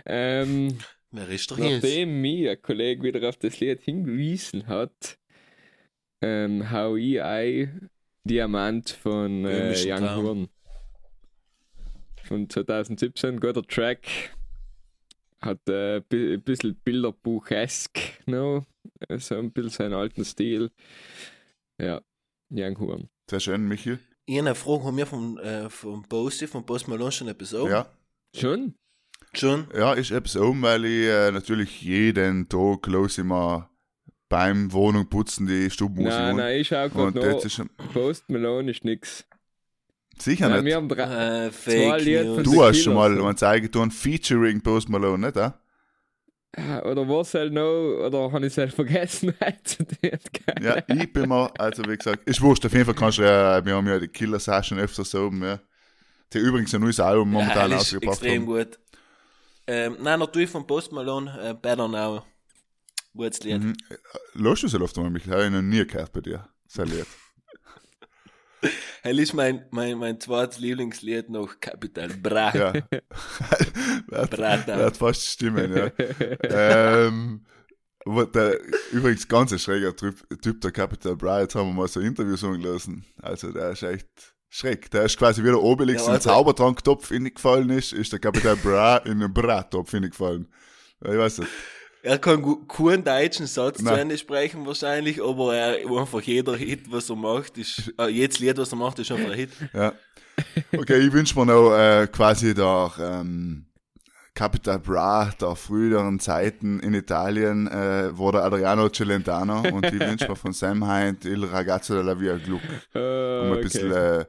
[0.06, 0.78] Ähm,
[1.10, 5.18] Wer ist doch nachdem mir ein Kollege wieder auf das Lied hingewiesen hat,
[6.22, 7.90] ähm, hau ich ein
[8.24, 10.24] Diamant von äh, Young Traum.
[10.24, 10.48] Horn.
[12.24, 14.06] Von 2017, guter Track.
[15.40, 18.66] Hat äh, ein bi- ein bisschen Bilderbuchesk noch.
[19.18, 20.70] So ein bisschen seinen alten Stil.
[21.80, 22.02] Ja,
[22.50, 23.08] Young Horn.
[23.28, 23.98] Sehr schön, Michi.
[24.26, 27.54] Ich habe eine Frage, haben wir vom, äh, vom Posty, vom Post Malone schon etwas
[27.54, 27.68] auch?
[27.68, 27.90] Ja.
[28.36, 28.74] Schon?
[29.32, 29.66] Schon?
[29.74, 33.69] Ja, ist etwas um, weil ich äh, natürlich jeden Tag los immer
[34.30, 37.44] beim Wohnung putzen die Stubenmusik Nein, nein, ich schau Und gerade noch.
[37.44, 37.62] ist
[37.92, 39.26] Post Malone ist nix.
[40.18, 40.66] sicher Nein, nicht.
[40.66, 41.46] wir haben drei.
[41.48, 42.34] Äh, Zwei News.
[42.36, 45.36] von Du hast schon mal ein Zeigeton featuring Post Malone, nicht?
[45.36, 45.50] Äh?
[46.56, 47.62] Ah, Oder was halt noch,
[48.06, 49.34] oder habe ich es halt vergessen?
[50.60, 53.64] Ja, ich bin mal, also wie gesagt, ist wurscht, auf jeden Fall kannst du ja,
[53.64, 55.60] wir haben ja die Killer Session öfters oben, ja.
[56.32, 58.46] Die übrigens ein neues Album momentan ja, ist ausgebracht extrem haben.
[58.46, 58.78] gut.
[59.66, 62.24] Ähm, nein, natürlich von Post Malone, äh, Better Now.
[63.14, 63.62] Gutes Lied.
[63.62, 63.76] Mhm.
[64.34, 65.32] Löscht du so oft mal, Michael?
[65.32, 66.48] Habe ich noch nie gehört bei dir.
[66.66, 67.06] Sehr lieb.
[69.02, 72.54] Hell ist mein, mein, mein zweites Lieblingslied noch Capital Bra.
[72.54, 72.72] Ja.
[74.06, 74.78] Brata.
[74.78, 75.90] wird fast stimmen, ja.
[76.42, 77.46] ähm,
[78.04, 78.58] wo der,
[78.92, 82.44] übrigens ganz ein schräger Typ, typ der Capital Bra, jetzt haben wir mal so Interviews
[82.44, 83.04] angelassen.
[83.22, 84.08] Also der ist echt
[84.50, 84.90] schräg.
[84.90, 88.18] Der ist quasi wie der Obelix Ja, in den also- Zaubertranktopf gefallen ist, ist der
[88.20, 90.52] Capital Bra in den Brattopf gefallen.
[91.02, 91.50] Ich weiß nicht.
[92.02, 94.00] Er kann keinen deutschen Satz zu Nein.
[94.00, 98.56] Ende sprechen wahrscheinlich, aber er einfach jeder Hit, was er macht, ist, äh, jedes Lied,
[98.56, 99.50] was er macht, ist einfach ein Hit.
[99.74, 99.92] Ja.
[100.76, 103.66] Okay, ich wünsche mir noch äh, quasi der ähm,
[104.34, 110.28] Capital Bra der früheren Zeiten in Italien, äh, wo der Adriano Celentano und ich wünsche
[110.28, 112.62] mir von Sam Hind Il Ragazzo della Via Gluck
[112.94, 114.24] um ein bisschen äh,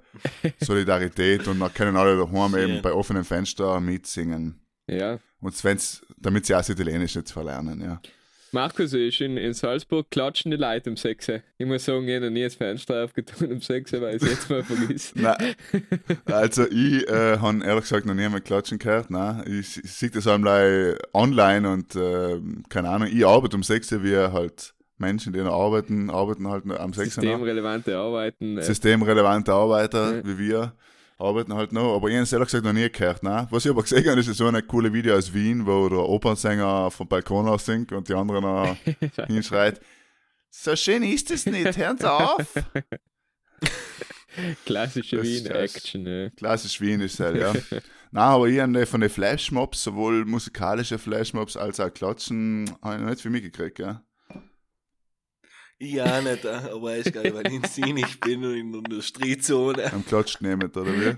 [0.59, 2.69] Solidarität und dann können alle daheim Schön.
[2.69, 4.59] eben bei offenem Fenster mitsingen.
[4.87, 5.19] Ja.
[5.41, 7.99] Und wenn's, damit sie auch das Italienisch nicht verlernen, ja.
[8.53, 11.39] Markus ist in, in Salzburg, klatschen die Leute um 6 Uhr.
[11.57, 14.23] Ich muss sagen, ich habe noch nie das Fenster aufgetan um 6 Uhr, weil ich
[14.23, 15.15] es jetzt mal vergisst.
[15.15, 15.55] Nein,
[16.25, 19.09] also ich äh, habe ehrlich gesagt noch nie einmal klatschen gehört.
[19.09, 23.89] Nein, ich, ich sehe das einmal online und äh, keine Ahnung, ich arbeite um 6
[23.93, 27.23] Uhr, wie halt Menschen, die noch arbeiten, arbeiten halt am 6 Uhr.
[27.23, 27.31] noch.
[27.31, 28.57] Systemrelevante Arbeiten.
[28.57, 30.25] Äh, Systemrelevante Arbeiter Ja.
[30.25, 30.73] wie wir
[31.21, 31.95] arbeiten halt noch.
[31.95, 33.23] Aber ich habe es ehrlich gesagt noch nie gehört.
[33.23, 33.47] Nein.
[33.49, 36.91] Was ich aber gesehen habe, ist so eine coole Video aus Wien, wo der Opernsänger
[36.91, 38.75] vom Balkon aus singt und die anderen noch
[39.27, 39.79] hinschreit.
[40.49, 42.45] So schön ist es nicht, hören Sie auf.
[44.65, 45.21] klassische.
[45.21, 46.05] Wien-Action.
[46.05, 46.29] Ja.
[46.31, 47.53] Klassisch Wien ist halt, ja.
[48.11, 53.01] Nein, aber ich habe von den Flashmobs, sowohl musikalische Flashmobs als auch Klatschen, habe ich
[53.01, 53.79] noch nicht für mich gekriegt,
[55.81, 55.87] ja.
[55.87, 58.71] Ich auch nicht, äh, aber ist geil, weil ich in Sinn ich bin und in
[58.71, 59.91] der Industriezone.
[59.91, 61.15] Am Klatschen nehmen, oder wie?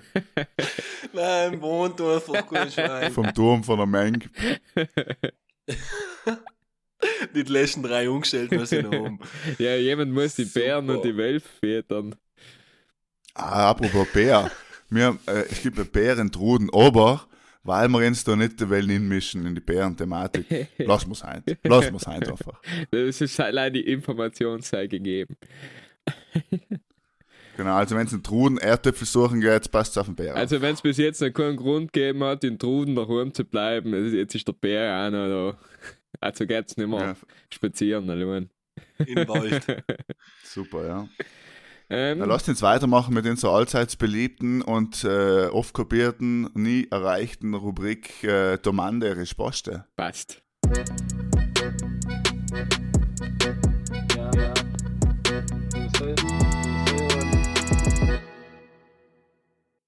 [1.13, 3.12] Nein, wohnt einfach kein Schwein.
[3.12, 4.19] Vom Turm von der Menge.
[7.36, 9.19] Die letzten drei umgestellt, was ich noch oben.
[9.58, 10.97] ja, jemand muss die Bären Super.
[10.97, 12.15] und die Wölfe füttern.
[13.34, 14.49] Ah, apropos Bär.
[14.89, 17.28] Wir, äh, es gibt ja Bärentruden, aber
[17.63, 20.45] weil wir uns da nicht die Wellen hinmischen in die Bärenthematik,
[21.13, 21.43] es ein.
[21.63, 22.62] Lassen wir es ein einfach.
[22.91, 25.36] Das ist allein die Information sei gegeben.
[27.56, 30.36] Genau, also wenn es einen Truden Erdäpfel suchen geht, passt es auf den Bär.
[30.36, 33.93] Also wenn es bis jetzt noch keinen Grund gegeben hat, in Truden daheim zu bleiben,
[33.93, 35.58] es- jetzt ist der Bär auch noch da.
[36.19, 37.15] Also geht's nicht mehr ja,
[37.52, 38.49] spazieren allein.
[39.06, 39.65] Im Wald.
[40.43, 41.08] super, ja.
[41.95, 47.53] Ähm, Na, lasst uns weitermachen mit unserer allseits beliebten und äh, oft kopierten, nie erreichten
[47.53, 49.86] Rubrik äh, Domande Risposte.
[49.95, 50.41] passt.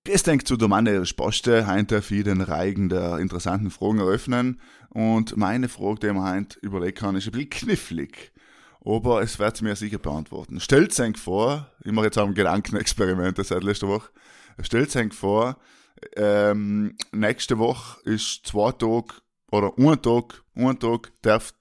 [0.07, 5.37] Es denkt zu Domande Risposte, heint darf ich den Reigen der interessanten Fragen eröffnen und
[5.37, 8.31] meine Frage, die mir heint überlegt kann, ist ein bisschen knifflig.
[8.85, 10.59] Aber es wird mir sicher beantworten.
[10.59, 14.09] Stellt euch vor, ich mache jetzt auch ein Gedankenexperiment seit letzter Woche.
[14.61, 15.57] Stellt euch vor,
[16.15, 19.15] ähm, nächste Woche ist zwei Tage
[19.51, 21.53] oder ein Tag, ein Tag darf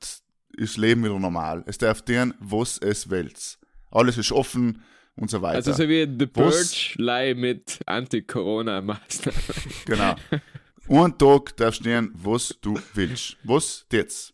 [0.56, 1.64] ist Leben wieder normal.
[1.66, 3.32] Es darf tun, was es will.
[3.90, 4.82] Alles ist offen
[5.16, 5.56] und so weiter.
[5.56, 9.40] Also so wie The Purge Lei mit Anti-Corona-Maßnahmen.
[9.86, 10.14] Genau.
[10.88, 13.36] Einen Tag darfst du was du willst.
[13.42, 14.33] Was jetzt?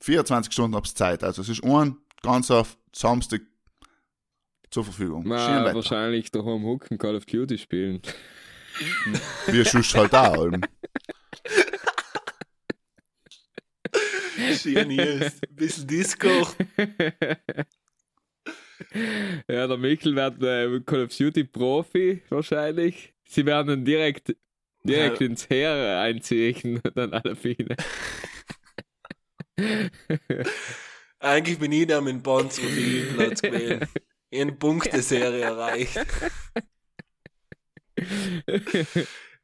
[0.00, 1.22] 24 Stunden hab's Zeit.
[1.24, 3.40] Also es ist ein ganzer Samstag
[4.70, 5.26] zur Verfügung.
[5.26, 5.74] Ma, Schön weiter.
[5.74, 8.00] wahrscheinlich daheim hucken, Call of Duty spielen.
[9.46, 10.32] Wir schust halt auch.
[10.34, 10.60] allem.
[14.60, 16.28] Schön hier ist ein bisschen Disco.
[19.48, 23.14] ja, der Michel wird äh, Call of Duty Profi wahrscheinlich.
[23.26, 24.34] Sie werden ihn direkt,
[24.84, 25.26] direkt Ja.
[25.26, 27.76] ins Heer einziehen, dann alle Fine.
[31.20, 33.88] Eigentlich bin ich der mit dem Panzer-Platz gewesen.
[34.30, 35.98] Ich habe eine Punkteserie erreicht.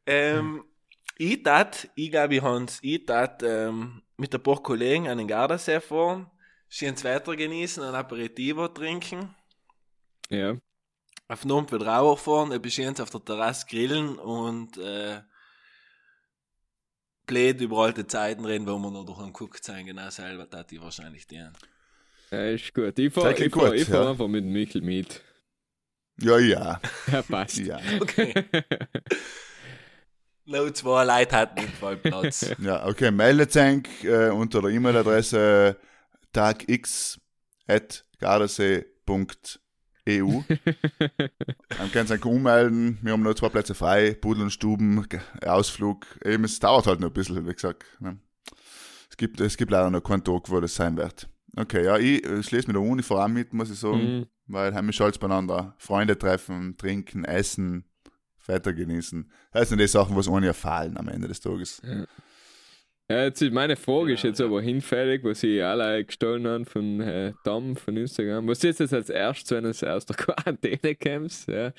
[0.07, 0.65] ähm,
[1.17, 5.29] ich tat, ich glaube, ich Hans, ich tat ähm, mit ein paar Kollegen an den
[5.29, 6.31] Gardasee fahren,
[6.69, 9.35] schönes Wetter genießen, ein Aperitivo trinken,
[10.29, 10.57] ja.
[11.29, 15.21] auf den Rauer fahren, ein bisschen auf der Terrasse grillen und äh,
[17.27, 20.73] blöd über alte Zeiten reden, wo wir noch durch einen geguckt sein, genau selber tat
[20.73, 21.37] ich wahrscheinlich die.
[22.31, 22.99] ja, ist gut.
[22.99, 24.11] Ich Das fahre fahr, ich fahr ja.
[24.11, 25.23] einfach mit dem Michel mit.
[26.21, 26.81] Ja, ja.
[27.13, 27.59] Ja, passt.
[27.59, 28.35] Ja, Okay.
[30.47, 32.55] Noch zwei Leute hatten nicht voll Platz.
[32.59, 33.11] ja okay.
[33.11, 35.77] Meldet euch äh, unter der E-Mail-Adresse
[40.05, 40.43] tagx.gardasee.eu.
[41.79, 42.99] Dann könnt ihr euch ummelden.
[43.03, 44.15] Wir haben noch zwei Plätze frei.
[44.15, 45.07] Pudel und Stuben,
[45.45, 46.07] Ausflug.
[46.25, 47.85] Eben, es dauert halt noch ein bisschen, wie gesagt.
[48.01, 48.19] Ne?
[49.11, 51.29] Es, gibt, es gibt leider noch keinen Tag, wo das sein wird.
[51.57, 54.19] Okay, ja, ich äh, schließe mit der Uni voran mit, muss ich sagen.
[54.19, 54.27] Mhm.
[54.47, 55.75] Weil haben wir schalt's beieinander.
[55.79, 57.85] Freunde treffen, trinken, essen,
[58.47, 59.31] Wetter genießen.
[59.53, 61.81] Das sind die Sachen, was ohne fallen am Ende des Tages.
[61.85, 62.05] Ja,
[63.09, 64.47] jetzt ist meine Frage ist Ja, jetzt ja.
[64.47, 68.49] aber hinfällig, was ich alle gestohlen habe von äh, Dom von Instagram.
[68.49, 71.49] Was ist jetzt als erstes, wenn du aus der Quarantäne kommst?
[71.49, 71.73] Ja.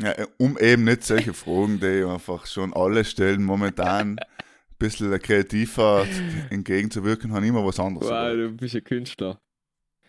[0.00, 4.26] Ja, um eben nicht solche Fragen, die einfach schon alle stellen, momentan ein
[4.78, 6.06] bisschen kreativer
[6.50, 8.08] entgegenzuwirken, haben immer was anderes.
[8.08, 9.40] Wow, du bist ein Künstler.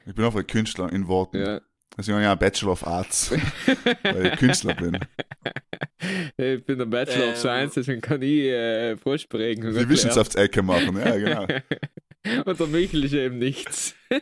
[0.05, 1.37] Ich bin einfach ein Künstler in Worten.
[1.37, 1.61] Ja.
[1.97, 3.31] Also ich habe ja einen Bachelor of Arts,
[4.03, 4.97] weil ich Künstler bin.
[6.37, 7.35] Ich bin der Bachelor of Ähm.
[7.35, 9.73] Science, deswegen kann ich äh, Vorsprechen.
[9.73, 11.47] Die Wissenschaftsecke machen, ja genau.
[12.45, 13.95] Und der Michel ist eben nichts.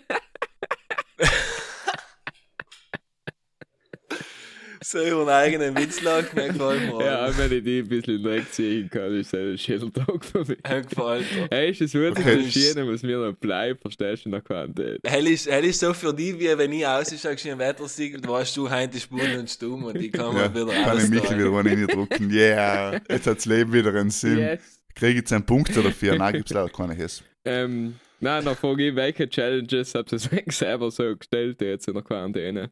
[4.82, 7.04] So über einen eigenen Witz lag, mir gefällt mir.
[7.06, 7.38] Ja, Ja.
[7.38, 10.24] wenn ich die ein bisschen in den Dreck ziehen kann, ist das ein schöner Tag
[10.26, 10.58] für mich.
[10.68, 11.48] Mir gefällt mir.
[11.52, 12.54] Hey, ist es wirklich.
[12.54, 15.00] Schiene, was mir noch bleibt, verstehst du, in der Quarantäne.
[15.06, 18.56] Hell ist, hell ist so für dich, wie wenn ich ausschaue, schön Wetter siegelt, weißt
[18.58, 21.38] du, heute ist Bull und stumm und ich kann Ja, mal wieder kann ich Michel
[21.38, 22.32] wieder mal reindrücken.
[22.32, 24.38] Yeah, jetzt hat das Leben wieder einen Sinn.
[24.38, 24.60] Yes.
[24.96, 26.16] Kriege ich jetzt einen Punkt dafür?
[26.18, 27.24] Nein, gibt es leider keine Hess.
[27.46, 31.94] Ähm, nein, dann frage ich, welche Challenges habt ihr euch selber so gestellt jetzt in
[31.94, 32.72] der Quarantäne?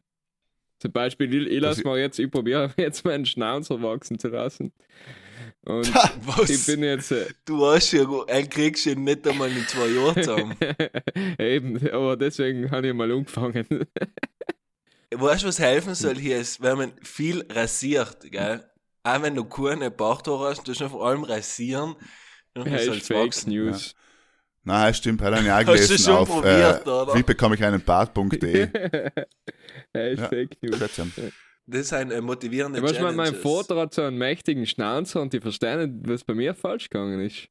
[0.78, 4.72] Zum Beispiel, ich, ich lasse mal jetzt, ich probiere jetzt meinen Schnauzer wachsen zu lassen.
[5.64, 5.92] Und
[6.26, 6.50] Was?
[6.50, 10.14] ich bin jetzt äh, Du hast ja, einen kriegst du nicht einmal in zwei Jahren
[10.22, 10.56] zusammen.
[11.38, 13.66] eben, aber deswegen habe ich mal angefangen.
[15.10, 18.64] Weißt du, was helfen soll hier ist, wenn man viel rasiert, gell?
[19.02, 21.96] Auch wenn du keine Barthaare hast, du hast vor allem rasieren.
[22.56, 23.50] Ja, ist es Fake wachsen.
[23.50, 23.94] News.
[24.64, 27.14] Nein, stimmt, hat er ja auch Hast du gelesen schon auf probiert, äh, oder?
[27.14, 28.68] wie bekomme ich einen Bart.de.
[29.94, 30.28] ja, ist Ja.
[30.28, 30.78] Fake News.
[30.78, 31.06] Schätze.
[31.66, 33.34] Das sind äh, motivierende Ja, weißt du, mein.
[33.34, 37.20] Vater hat so einen mächtigen Schnauzer und ich verstehe nicht, was bei mir falsch gegangen
[37.20, 37.48] ist.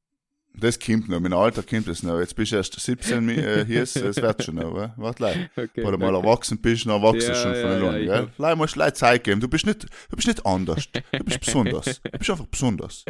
[0.54, 2.18] Das kommt noch, mein Alter kommt das noch.
[2.18, 4.92] Jetzt bist du erst 17 mi- äh, hier, ist, es wird schon noch, wa?
[4.96, 5.50] warte leid.
[5.56, 5.84] Okay.
[5.84, 8.28] Oder mal erwachsen bist, dann erwachsen Ja, schon von ja, allein, ja, ich gell?
[8.38, 9.40] Leih musst du Leid Zeit geben.
[9.40, 10.88] Du bist nicht, du bist nicht anders.
[10.90, 12.00] Du bist besonders.
[12.02, 13.04] Du bist einfach besonders.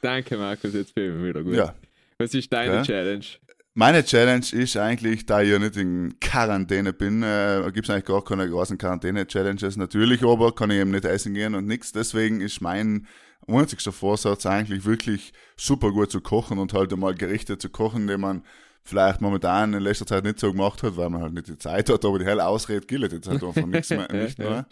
[0.00, 1.54] Danke, Markus, jetzt bin ich wieder gut.
[1.54, 1.74] Ja.
[2.18, 2.82] Was ist deine Ja.
[2.82, 3.24] Challenge?
[3.74, 8.04] Meine Challenge ist eigentlich, da ich ja nicht in Quarantäne bin, äh, gibt es eigentlich
[8.04, 9.76] gar keine großen Quarantäne-Challenges.
[9.76, 11.90] Natürlich aber kann ich eben nicht essen gehen und nichts.
[11.90, 13.06] Deswegen ist mein
[13.48, 18.18] einzigster Vorsatz eigentlich wirklich super gut zu kochen und halt einmal Gerichte zu kochen, die
[18.18, 18.42] man
[18.84, 21.88] vielleicht momentan in letzter Zeit nicht so gemacht hat, weil man halt nicht die Zeit
[21.88, 24.06] hat, aber die helle Ausrede gilt jetzt halt einfach nichts mehr.
[24.12, 24.50] Nicht ja.
[24.50, 24.66] mehr.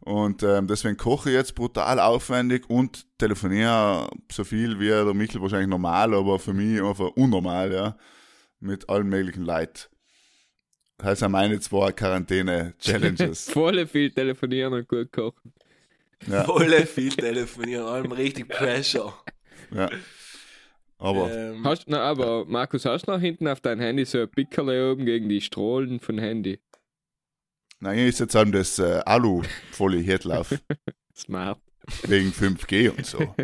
[0.00, 5.40] Und ähm, deswegen koche ich jetzt brutal aufwendig und telefoniere so viel wie der Michel
[5.40, 7.96] wahrscheinlich normal, aber für mich einfach unnormal, ja.
[8.60, 9.90] Mit allen möglichen Leid.
[10.98, 13.50] Das sind meine zwei Quarantäne-Challenges.
[13.52, 15.52] Voll viel telefonieren und gut kochen.
[16.26, 19.12] ja, Volle viel telefonieren, allem richtig Pressure.
[19.72, 19.90] ja.
[20.96, 24.28] Aber Ähm, Hast, na, aber Markus, hast du noch hinten auf dein Handy so ein
[24.30, 26.60] Pickerle oben gegen die Strahlen von Handy?
[27.80, 30.54] nein, hier ist jetzt halt das äh, Alu-Folie-Hirtlauf
[31.14, 31.60] Smart.
[32.04, 33.18] wegen 5G und so.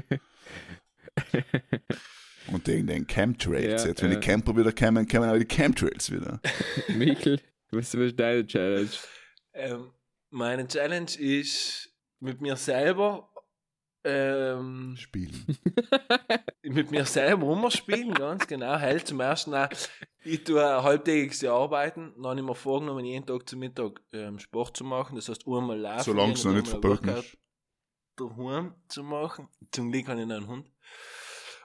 [2.52, 3.84] Und wegen den Chemtrails.
[3.84, 4.18] Ja, jetzt, wenn ja.
[4.18, 6.40] die Camper wieder kommen, kommen auch die Chemtrails wieder.
[6.88, 8.90] Michel, was, was ist deine Challenge?
[9.52, 9.90] ähm,
[10.30, 13.30] meine Challenge ist mit mir selber
[14.04, 15.58] ähm, Spielen.
[16.62, 18.76] mit mir selber rumspielen, ganz genau.
[18.76, 19.68] Hält zum ersten auch
[20.24, 24.38] Ich tue ein halbtägiges arbeiten, dann habe ich mir vorgenommen, jeden Tag zum Mittag ähm,
[24.38, 25.16] Sport zu machen.
[25.16, 26.04] Das heißt, einmal laufen.
[26.04, 27.36] Solange es noch nicht verboten ist.
[28.16, 29.48] daheim zu machen.
[29.70, 30.70] Zum Glück habe ich noch einen Hund.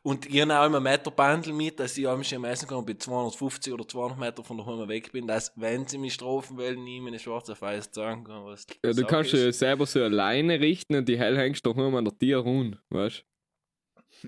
[0.05, 2.99] Und ich habe auch immer Meter Bandel mit, dass ich mich messen kann, ob ich
[2.99, 7.01] 250 oder 200 Meter von daheim weg bin, dass, wenn sie mich strafen wollen, ich
[7.01, 10.93] meine schwarze auf weiß sagen kann, was Ja, du kannst dir selber so alleine richten
[10.93, 13.25] und die Hell hängst doch nur an der Tier rum, weißt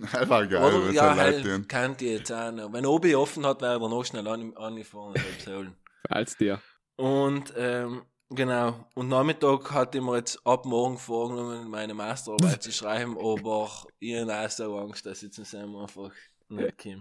[0.02, 1.68] Das war geil, Oder, wenn ja, tun.
[1.68, 2.74] kennt ihr jetzt auch noch.
[2.74, 5.14] Wenn Obi offen hat, wäre er noch schnell an, angefahren
[5.46, 5.68] du?
[6.10, 6.60] Als Tier.
[6.96, 8.86] Und, ähm, genau.
[8.94, 13.70] Und Nachmittag hatte ich mir jetzt ab morgen vorgenommen, meine Masterarbeit zu schreiben, aber
[14.00, 16.12] ich habe auch so Angst, dass ich zum Sam einfach
[16.50, 17.00] nicht komme.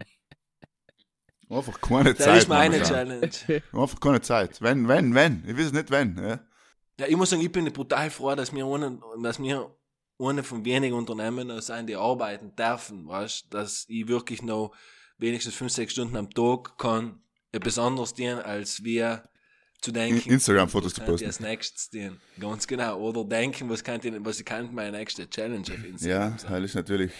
[1.48, 2.38] Einfach keine Das Zeit.
[2.38, 2.82] ist meine.
[2.82, 3.30] Challenge.
[3.72, 4.60] Einfach keine Zeit.
[4.60, 5.44] Wenn, wenn, wenn.
[5.46, 6.16] Ich weiß nicht, wenn.
[6.18, 6.40] Ja.
[6.98, 9.70] Ja, ich muss sagen, ich bin brutal froh, dass wir ohne, dass wir
[10.18, 14.74] eine von wenigen Unternehmen noch sein, die arbeiten dürfen, weißt, dass ich wirklich noch
[15.18, 17.20] wenigstens fünf, sechs Stunden am Tag kann
[17.52, 19.28] etwas anderes tun, als wir
[19.80, 20.30] zu denken.
[20.30, 21.24] Instagram-Fotos zu was könnte posten.
[21.24, 22.20] ich als nächstes tun.
[22.40, 22.98] Ganz genau.
[23.00, 26.62] Oder denken, was könnte ich, was meine nächste Challenge auf Ja, Instagram sein.
[26.62, 27.12] das ist natürlich.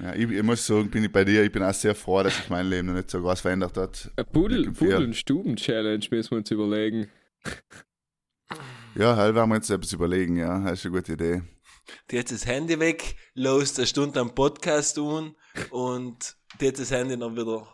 [0.00, 2.36] Ja, ich, ich muss sagen, bin ich bei dir, ich bin auch sehr froh, dass
[2.36, 4.10] sich mein Leben noch nicht so groß verändert hat.
[4.16, 4.70] Eine Pudel.
[4.70, 7.08] Pudel- und Stuben-Challenge müssen wir uns überlegen.
[8.94, 11.42] Ja, halt werden wir jetzt etwas überlegen, ja, das ist eine gute Idee.
[12.10, 15.34] Die hat das Handy weg, los eine Stunde am Podcast tun
[15.70, 17.66] und die hat das Handy noch wieder.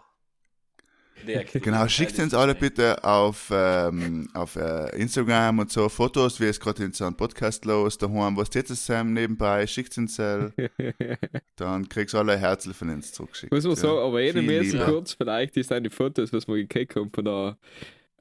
[1.54, 6.60] Genau, schickt uns alle bitte auf, ähm, auf äh, Instagram und so Fotos, wie es
[6.60, 10.50] gerade in so einem Podcast los, daheim, was jetzt ist Sam nebenbei, schickt uns äh,
[11.56, 13.52] dann kriegst du alle Herzl von uns zurückgeschickt.
[13.52, 13.76] Muss man ja.
[13.76, 14.84] sagen, aber müssen lieber.
[14.84, 17.58] kurz, vielleicht ist eine Fotos, was wir gekriegt haben von der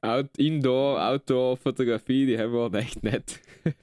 [0.00, 3.40] Out Indoor, Outdoor-Fotografie, die haben wir echt nett.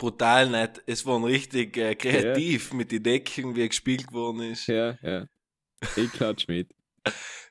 [0.00, 0.82] brutal nett.
[0.86, 4.66] Es war richtig äh, kreativ mit den Decken, wie gespielt worden ist.
[4.66, 5.26] ja, ja.
[5.96, 6.68] Ich klatsch mit.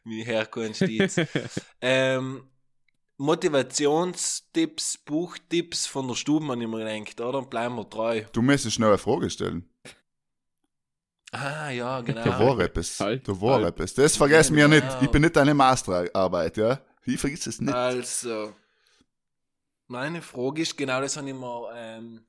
[0.03, 1.19] Wie herkommst jetzt.
[1.81, 2.49] ähm,
[3.17, 7.41] Motivationstipps, Buchtipps von der Stube, ich mir gedacht, oder?
[7.41, 8.23] Dann bleiben wir treu.
[8.31, 9.69] Du müsstest schnell eine Frage stellen.
[11.31, 12.23] Ah, ja, genau.
[12.23, 12.99] Da war etwas.
[12.99, 13.67] Halt, da war halt.
[13.67, 13.93] etwas.
[13.93, 14.83] Das vergessen wir Genau.
[14.83, 15.01] nicht.
[15.01, 16.79] Ich bin nicht deine Masterarbeit, ja.
[17.05, 17.73] Ich vergiss es nicht.
[17.73, 18.53] Also,
[19.87, 22.25] meine Frage ist, genau das habe ich mir ähm,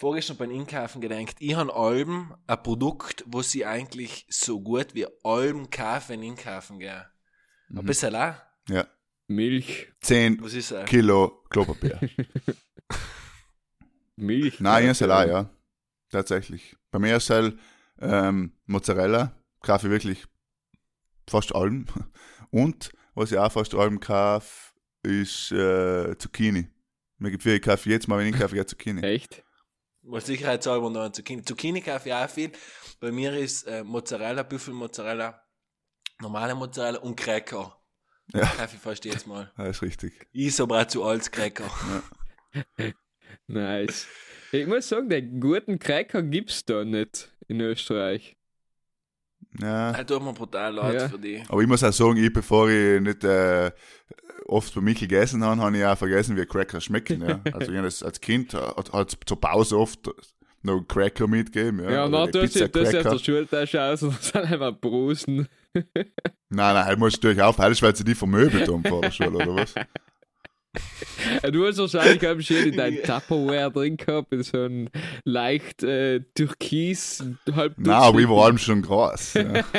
[0.00, 1.36] vorgestern beim Einkaufen gedacht.
[1.40, 7.04] Ich habe Alben, ein Produkt, wo sie eigentlich so gut wie Alben kaufen, einkaufen gehen.
[7.68, 7.80] Mhm.
[7.80, 8.34] Ein bisschen auch.
[8.68, 8.86] Ja.
[9.28, 10.88] Milch, 10 Was ist das?
[10.88, 12.00] Kilo Klopapier.
[14.16, 14.58] Milch.
[14.58, 15.50] Nein, ich ja, ja.
[16.10, 16.76] Tatsächlich.
[16.90, 17.56] Bei mir ist halt
[18.00, 20.24] ähm, Mozzarella, kaufe ich wirklich
[21.28, 21.84] fast allem.
[22.50, 24.72] Und was ich auch fast allem kaufe,
[25.02, 26.68] ist äh, Zucchini.
[27.18, 29.02] Mir gibt viel, ich kaufe jetzt mal, wenn ich kaufe, ich Zucchini.
[29.02, 29.44] Echt?
[30.02, 31.44] Was sicherheitshalber noch ein Zucchini.
[31.44, 32.52] Zucchini kaufe ich auch viel.
[33.00, 35.42] Bei mir ist äh, Mozzarella, Büffelmozzarella,
[36.20, 37.76] normale Mozzarella und Cracker.
[38.32, 38.46] Ja.
[38.46, 39.52] Kaufe ich fast jetzt mal.
[39.56, 40.28] Das ist richtig.
[40.32, 41.70] Ich so zu als Cracker.
[43.46, 44.08] Nice.
[44.52, 48.36] Ich muss sagen, den guten Cracker gibt's da nicht in Österreich.
[49.60, 49.92] Ja.
[49.92, 51.08] Das tut mir brutal leid Ja.
[51.08, 51.42] für die.
[51.48, 53.70] Aber ich muss auch sagen, ich, bevor ich nicht äh,
[54.46, 57.22] oft bei Michel gegessen habe, habe ich auch vergessen, wie Cracker schmecken.
[57.26, 57.40] Ja.
[57.52, 60.08] Also ich das als Kind hat, hat zur Pause oft
[60.62, 61.82] noch einen Cracker mitgegeben.
[61.84, 65.48] Ja, Ja, Oder na, die du ja aus der Schultasche aus und sind einfach Brusen.
[65.72, 65.94] Nein,
[66.48, 69.30] nein, halt musst du natürlich auf, halt, weil sie die vermöbelt haben vor der Schule,
[69.36, 69.74] oder was?
[71.52, 74.90] Du hast wahrscheinlich auch schön in dein Tupperware drin gehabt, in so ein
[75.24, 79.34] leicht äh, türkis, halb Nein, aber ich war allem schon groß.
[79.34, 79.64] Ja.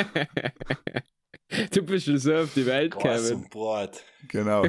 [1.70, 3.32] Du bist schon so auf die Welt gekommen.
[3.34, 4.02] und Brot.
[4.28, 4.64] Genau.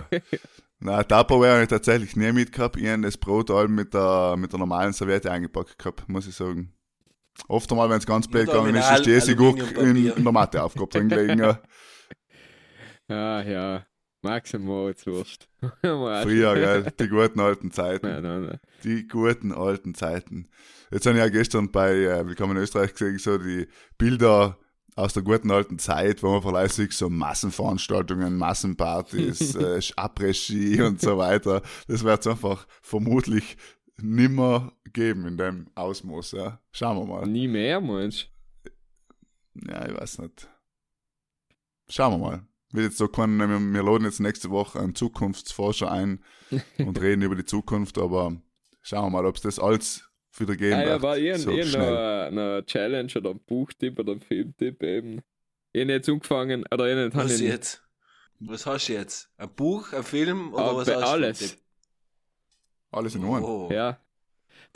[0.79, 2.75] Nein, Tupperware habe ich tatsächlich nie mitgehabt.
[2.75, 6.35] Ich habe das Brot allem mit der, mit der normalen Serviette eingepackt gehabt, muss ich
[6.35, 6.73] sagen.
[7.47, 10.61] Oft einmal, wenn es ganz blöd gegangen ist, ist die Essigurk in, in der Matte
[10.61, 11.39] aufgehabt drin gelegen.
[11.39, 11.61] Ja.
[13.07, 13.85] Ah, ja.
[14.23, 15.49] Max und Moritz Wurst.
[15.81, 18.07] Früher, gell, die guten alten Zeiten.
[18.07, 18.59] Nein, nein, nein.
[18.85, 20.47] Die guten alten Zeiten.
[20.91, 23.67] Jetzt habe ich ja gestern bei äh, Willkommen in Österreich gesehen, so die
[23.97, 24.57] Bilder
[24.95, 31.17] aus der guten alten Zeit, wo man verlässlich so Massenveranstaltungen, Massenpartys, äh, Après-Ski und so
[31.17, 31.61] weiter.
[31.89, 33.57] Das wird es einfach vermutlich
[33.97, 36.31] nimmer geben in dem Ausmaß.
[36.31, 36.61] Ja.
[36.71, 37.27] Schauen wir mal.
[37.27, 38.29] Nie mehr, meinst
[39.55, 40.47] Ja, ich weiß nicht.
[41.89, 42.47] Schauen wir mal.
[42.73, 46.23] Wird jetzt so können, wir, wir laden jetzt nächste Woche einen Zukunftsforscher ein
[46.79, 48.35] und reden über die Zukunft, aber
[48.81, 51.01] schauen wir mal, ob es das alles wieder geben Ah, ja, wird.
[51.03, 51.97] war ihr so schnell.
[52.27, 55.21] eine Challenge oder ein Buchtipp oder ein Filmtipp eben.
[55.71, 57.83] Ich jetzt angefangen, oder ich nicht, Was ich jetzt?
[58.39, 59.29] Was hast du jetzt?
[59.37, 61.07] Ein Buch, ein Film oder Ah, was hast du?
[61.07, 61.57] alles.
[62.91, 63.67] Alles in Ordnung.
[63.69, 63.71] Oh.
[63.71, 63.99] Ja.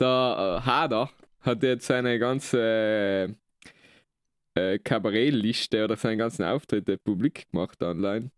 [0.00, 3.36] Der äh, Hader hat jetzt seine ganze
[4.58, 8.30] äh, Kabarettliste oder seine ganzen Auftritte publik gemacht online.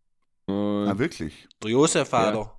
[0.46, 1.48] Und, Ah, wirklich?
[1.62, 2.56] Der Josef Vater.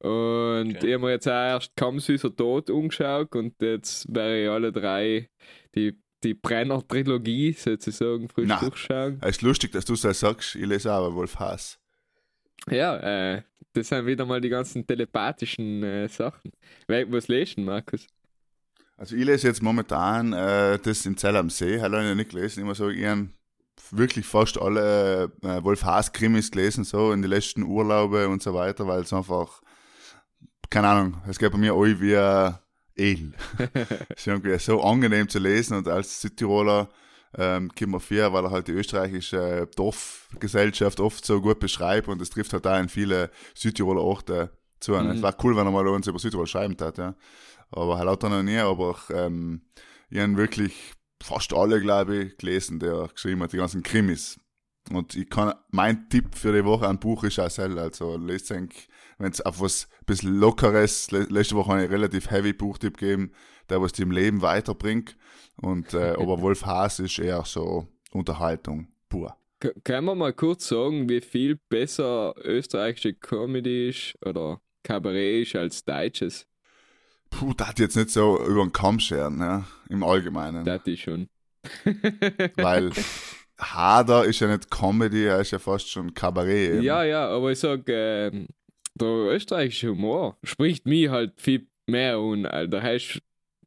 [0.00, 0.86] und Okay.
[0.88, 5.28] ich habe mir jetzt auch erst Kammsüßer Tod umgeschaut und jetzt werde ich alle drei
[5.74, 8.60] die, die Brenner-Trilogie sozusagen frisch Na.
[8.60, 9.18] durchschauen.
[9.22, 10.54] Es ist lustig, dass du das sagst.
[10.54, 11.78] Ich lese auch Wolf Haas.
[12.70, 12.96] Ja,
[13.36, 13.42] äh,
[13.72, 16.52] das sind wieder mal die ganzen telepathischen äh, Sachen.
[16.88, 18.06] Was lesen, Markus?
[19.00, 22.32] Also ich lese jetzt momentan äh, das in Zell am See, habe ich noch nicht
[22.32, 22.60] gelesen.
[22.60, 23.30] Immer so, ich habe
[23.92, 28.52] wirklich fast alle äh, Wolf Haas Krimis gelesen, so in die letzten Urlaube und so
[28.52, 29.62] weiter, weil es einfach,
[30.68, 32.52] keine Ahnung, es geht bei mir all wie äh,
[32.94, 33.32] El.
[34.10, 36.90] es ist irgendwie so angenehm zu lesen und als Südtiroler
[37.38, 42.20] ähm, kommt mir vor, weil er halt die österreichische Dorfgesellschaft oft so gut beschreibt und
[42.20, 44.92] es trifft halt auch in viele Südtiroler Orte zu.
[44.92, 45.04] Ne?
[45.04, 45.10] Mhm.
[45.12, 47.14] Es war cool, wenn er mal uns über Südtirol schreiben hat, ja.
[47.70, 49.62] Aber halt lauter noch nie, aber ähm,
[50.10, 54.40] ich habe wirklich fast alle, glaube ich, gelesen, der geschrieben hat, die ganzen Krimis.
[54.90, 58.50] Und ich kann, mein Tipp für die Woche ein Buch ist auch selber, also lest
[58.50, 62.96] eigentlich, wenn es auf was ein bisschen lockeres, le letzte Woche einen relativ heavy Buchtipp
[62.96, 63.32] gegeben,
[63.68, 65.16] der was dich im Leben weiterbringt.
[65.56, 69.36] Und, äh, aber Wolf Haas ist eher so Unterhaltung pur.
[69.60, 75.56] K können wir mal kurz sagen, wie viel besser österreichische Comedy ist oder Kabarett ist
[75.56, 76.46] als deutsches?
[77.30, 80.64] Puh, das hat jetzt nicht so über den Kamm scheren, ja, im Allgemeinen.
[80.64, 81.28] Das ist schon.
[82.56, 82.90] Weil
[83.58, 86.74] Hader ist ja nicht Comedy, er ist ja fast schon Kabarett.
[86.74, 86.82] eben.
[86.82, 88.46] ja, ja, aber ich sag, ähm,
[88.94, 92.46] der österreichische Humor spricht mich halt viel mehr an.
[92.46, 93.20] Alter, heißt,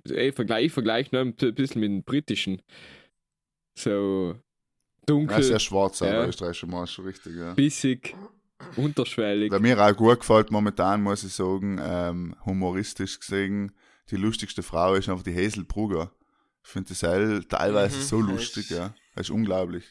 [0.05, 2.61] ich vergleiche vergleich noch ein bisschen mit dem britischen.
[3.77, 6.25] So Er ist dunkel, sehr schwarz, aber Ja.
[6.27, 7.53] österreichischer Mann, schon richtig, ja.
[7.53, 8.15] bissig,
[8.75, 9.51] unterschwellig.
[9.51, 13.71] Wer mir auch gut gefällt momentan, muss ich sagen, ähm, humoristisch gesehen,
[14.09, 16.11] die lustigste Frau ist einfach die Hazel Brugger.
[16.63, 18.93] Ich finde das halt teilweise Mhm, so das lustig, ist- ja.
[19.15, 19.85] Das ist unglaublich.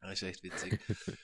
[0.00, 0.78] Das ist echt witzig.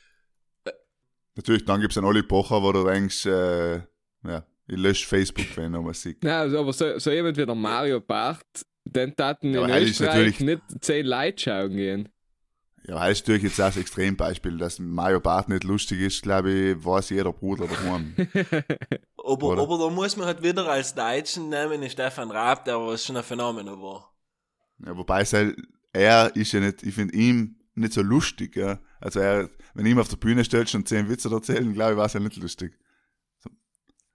[1.35, 3.77] Natürlich, dann gibt es einen Olli Pocher, wo du denkst, äh,
[4.25, 6.17] ja, ich lösche Facebook, wenn ich noch was sehe.
[6.23, 9.83] Nein, also, aber so, so jemand wie der Mario Barth, den taten Ja, in er
[9.83, 12.09] Österreich natürlich- nicht zehn Leute schauen gehen.
[12.87, 16.51] Ja, das ist natürlich jetzt auch das Extrembeispiel, dass Mario Barth nicht lustig ist, glaube
[16.51, 18.15] ich, weiß jeder Bruder daheim.
[19.25, 19.63] Aber, Oder?
[19.63, 23.17] aber da muss man halt wieder als Deutschen nehmen, den Stefan Raab, der was schon
[23.17, 24.13] ein Phänomen war.
[24.85, 25.57] Ja, wobei es halt,
[25.93, 28.81] er ist ja nicht, ich finde ihn nicht so lustig, ja.
[29.01, 32.07] Also er, wenn ihn auf der Bühne stellst und zehn Witze erzählen, glaube ich, war
[32.07, 32.77] es ja nicht lustig.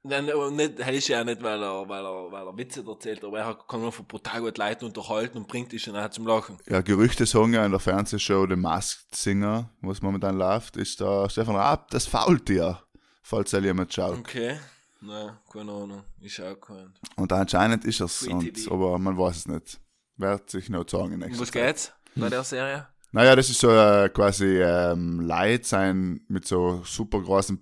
[0.07, 3.39] Nein, nicht, das ist ja nicht, weil er, weil er, weil er Witze erzählt, aber
[3.39, 6.57] er kann einfach brutal gut Leute unterhalten und bringt dich schon auch zum Lachen.
[6.67, 11.29] Ja, Gerüchte sagen ja in der Fernsehshow The Masked Singer, was momentan läuft, ist der
[11.29, 12.81] Stefan Raab das Faultier,
[13.21, 14.17] falls er jemand schaut.
[14.19, 14.57] Okay.
[15.01, 16.03] Nein, keine Ahnung.
[16.19, 16.93] Ich auch keinen.
[17.15, 19.79] Und anscheinend ist es, und, aber man weiß es nicht.
[20.17, 22.87] Wird sich noch sagen in nächster was geht's bei der Serie?
[23.11, 27.59] Naja, das ist so äh, quasi ähm, Leute sein mit so super großen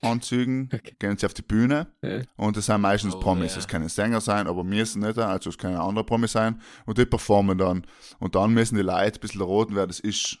[0.00, 0.94] Plüschanzügen, Okay.
[0.98, 2.20] gehen sie auf die Bühne Ja.
[2.36, 3.52] und das sind meistens Oh, Promis.
[3.52, 3.56] ja.
[3.56, 7.06] Das können Sänger sein, aber müssen nicht, also es können andere Promis sein und die
[7.06, 7.86] performen dann.
[8.18, 10.38] Und dann müssen die Leute ein bisschen raten, wer das ist.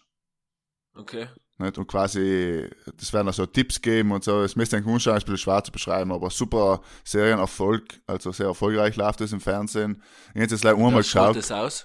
[0.94, 1.26] Okay.
[1.58, 1.76] Nicht?
[1.76, 4.42] Und quasi, das werden auch so Tipps geben und so.
[4.42, 8.96] Es müsste ein ist ein bisschen schwer zu beschreiben, aber super Serienerfolg, also sehr erfolgreich
[8.96, 10.02] läuft das im Fernsehen.
[10.34, 11.84] Ich habe jetzt leider einmal Wer strahlt geschaut, das aus?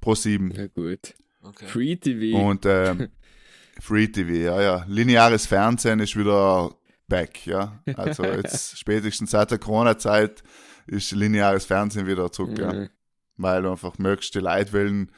[0.00, 0.52] pro sieben.
[0.56, 1.14] Na gut.
[1.42, 1.66] Okay.
[1.66, 2.38] Free TV.
[2.38, 3.08] Und ähm,
[3.80, 4.84] Free TV, ja, ja.
[4.88, 6.70] Lineares Fernsehen ist wieder
[7.08, 7.82] back, ja.
[7.96, 10.42] Also jetzt spätestens seit der Corona-Zeit
[10.86, 12.72] ist lineares Fernsehen wieder zurück, ja.
[12.72, 12.90] Mhm.
[13.36, 15.12] Weil du einfach mögst, die Leute wollen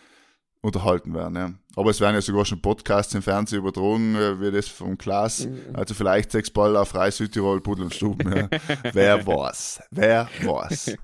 [0.61, 1.53] unterhalten werden, ja.
[1.77, 5.47] Aber es werden ja sogar schon Podcasts im Fernsehen übertragen, äh, wie das vom Klaas.
[5.73, 8.49] Also vielleicht sechs Ball auf Frei Südtirol, Pudel und Stuben, ja.
[8.93, 9.83] Wer weiß?
[9.91, 10.97] Wer weiß?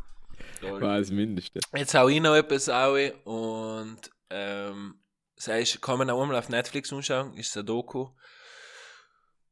[0.63, 1.61] War das Mindeste.
[1.77, 3.99] Jetzt hau ich noch etwas auf und
[4.31, 4.95] ähm,
[5.37, 8.09] sei ich kann man auch einmal auf Netflix anschauen, ist ein Doku.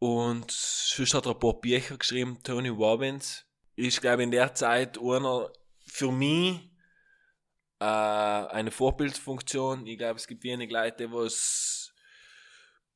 [0.02, 3.46] Und sonst hat er ein paar Bücher geschrieben, Tony Robbins.
[3.76, 5.48] Ist, glaube ich, in der Zeit einer
[5.86, 6.58] für mich
[7.78, 9.86] äh, eine Vorbildfunktion.
[9.86, 11.30] Ich glaube, es gibt wenige Leute, die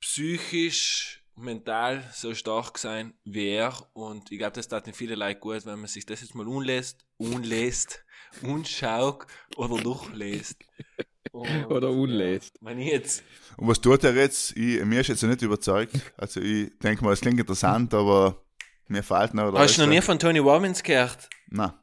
[0.00, 3.74] psychisch, mental so stark sein wie er.
[3.92, 7.04] Und ich glaube, das tat viele Leute gut, wenn man sich das jetzt mal unlässt,
[7.18, 8.04] unlässt,
[8.42, 9.26] unschaut
[9.56, 10.58] oder durchlässt.
[11.32, 12.54] Und, Oder unlässt.
[12.54, 13.22] Ja, wenn ich jetzt
[13.58, 14.56] Und was tut er jetzt?
[14.56, 15.94] Ich, mir ist jetzt nicht überzeugt.
[16.16, 18.42] Also ich denke mal, es klingt interessant, aber
[18.88, 19.52] mir fehlt noch.
[19.54, 21.28] Hast du noch nie von Tony Robbins gehört?
[21.48, 21.78] Na,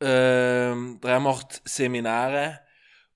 [0.00, 2.60] Ähm, der macht Seminare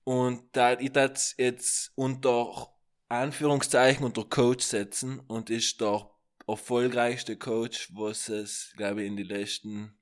[0.05, 2.72] und da ich das jetzt unter
[3.13, 6.09] Anführungszeichen unter Coach setzen und ist der
[6.47, 9.93] erfolgreichste Coach, was es, glaube ich, in den letzten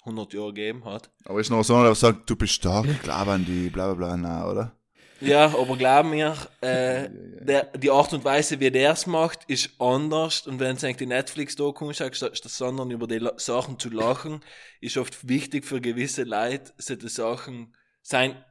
[0.00, 1.10] 100 Jahren gegeben hat.
[1.24, 3.92] aber ist noch so, einer, der sagt, du bist stark, ich glaube an die, bla
[3.92, 4.76] bla bla, na, oder?
[5.22, 9.70] Ja, aber glaub mir, äh, der, die Art und Weise, wie der es macht, ist
[9.78, 10.46] anders.
[10.48, 14.40] Und wenn du die Netflix-Doku schaust, sondern über die La Sachen zu lachen,
[14.80, 18.44] ist oft wichtig für gewisse Leute, solche Sachen sein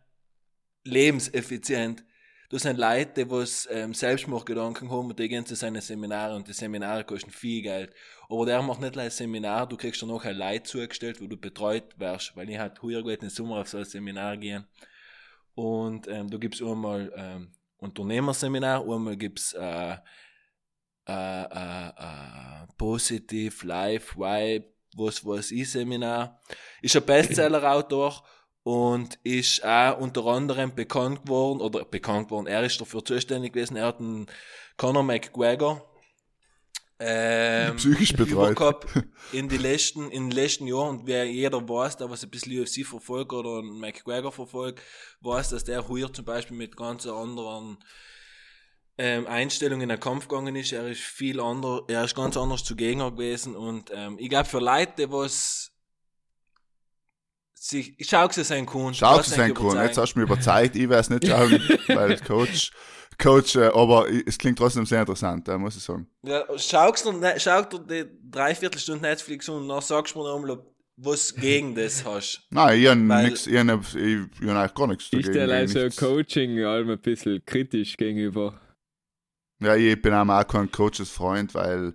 [0.86, 2.05] lebenseffizient.
[2.52, 6.49] Du sind Leute, die was ähm, Selbstmordgedanken haben und die gehen zu seinen Seminaren und
[6.49, 7.93] die Seminare kosten viel Geld.
[8.28, 11.38] Aber der macht nicht ein Seminar, du kriegst dann noch ein Leid zugestellt, wo du
[11.38, 14.68] betreut wirst, weil ich halt heuer gut im Sommer auf so ein Seminar gehen.
[15.56, 19.95] Und ähm, da gibt's einmal ähm, Unternehmerseminar, einmal gibt's äh,
[21.08, 24.66] äh, äh, äh, Positive Life Vibe,
[24.97, 26.41] was weiß ich Seminar.
[26.82, 28.22] Ist ein Bestseller-Autor
[28.64, 33.78] und ist auch unter anderem bekannt geworden, oder bekannt geworden, er ist dafür zuständig gewesen,
[33.78, 34.28] er hat einen
[34.78, 35.91] Conor McGregor
[37.03, 38.86] ähm, Psychisch betreut.
[39.32, 42.62] in die letzten, in den letzten Jahren und wer jeder weiß, der was ein bisschen
[42.62, 44.80] UFC verfolgt oder einen McGregor verfolgt,
[45.22, 47.80] weiß, dass der heuer zum Beispiel mit ganz anderen
[48.99, 50.74] ähm, Einstellungen in den Kampf gegangen ist.
[50.74, 54.59] Er ist viel anders, er ist ganz anders zugegen gewesen und ähm, ich glaube für
[54.59, 55.70] Leute, die was
[57.62, 58.93] sich, ich schau es sein Kuhn.
[58.93, 59.76] Schau es sein Kuhn.
[59.78, 61.51] Jetzt hast du mich überzeugt, ich werde es nicht schauen,
[61.88, 62.72] weil Coach,
[63.20, 66.07] Coach, äh, aber es klingt trotzdem sehr interessant, äh, muss ich sagen.
[66.24, 70.66] Ja, schau dir, schau dir die Dreiviertelstunde Netflix und dann sagst du mir nochmal,
[70.97, 72.47] was gegen das hast.
[72.49, 75.80] Nein, ich habe nix, ich hab, ich, ich hab eigentlich gar nichts Ich stelle also
[75.80, 75.97] nichts.
[75.97, 78.59] Coaching allem ein bisschen kritisch gegenüber.
[79.59, 81.93] Ja, ich bin auch kein Coaches Freund, weil,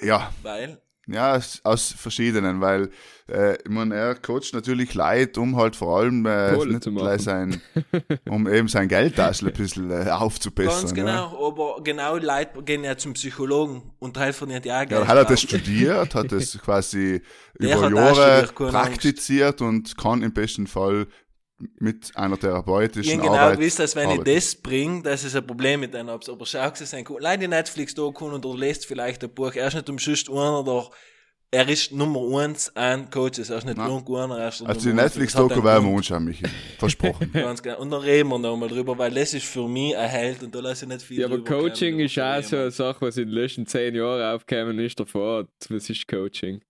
[0.00, 0.80] ja, Weil,
[1.12, 2.90] Ja, aus, aus verschiedenen, weil
[3.28, 7.60] äh, ich meine, er coacht natürlich Leute, um halt vor allem äh, sein,
[8.28, 10.80] um eben sein Geldtaschel ein bisschen äh, aufzubessern.
[10.80, 14.84] ganz genau, aber genau Leute gehen ja zum Psychologen und helfen nicht ja Ja.
[14.84, 17.22] Geld Ja, hat er das studiert, hat das quasi
[17.58, 21.06] über Jahre praktiziert und kann im besten Fall
[21.78, 24.28] mit einer Ich therapeutischen genau Arbeit gewusst, dass wenn arbeiten.
[24.28, 26.32] ich das bringe, dass es ein Problem mit denen habe.
[26.32, 27.04] Aber schau es sein,
[27.40, 29.54] die Netflix da und du lest vielleicht ein Buch.
[29.54, 30.90] Er ist nicht umschüsst einer oder
[31.52, 33.50] er ist Nummer eins an Coaches.
[33.50, 35.96] Er ist nicht irgendeiner, er ist Also die Netflix-Doku werden wir Grund.
[35.98, 36.44] anschauen, Michi.
[36.78, 37.30] Versprochen.
[37.32, 37.80] Ganz genau.
[37.80, 40.60] Und dann reden wir nochmal drüber, weil das ist für mich ein Held und da
[40.60, 43.26] lasse ich nicht viel Ja, aber kommen, Coaching ist auch so eine Sache, was in
[43.28, 45.48] den letzten zehn Jahren aufgekommen ist davor.
[45.68, 46.62] Was ist Coaching?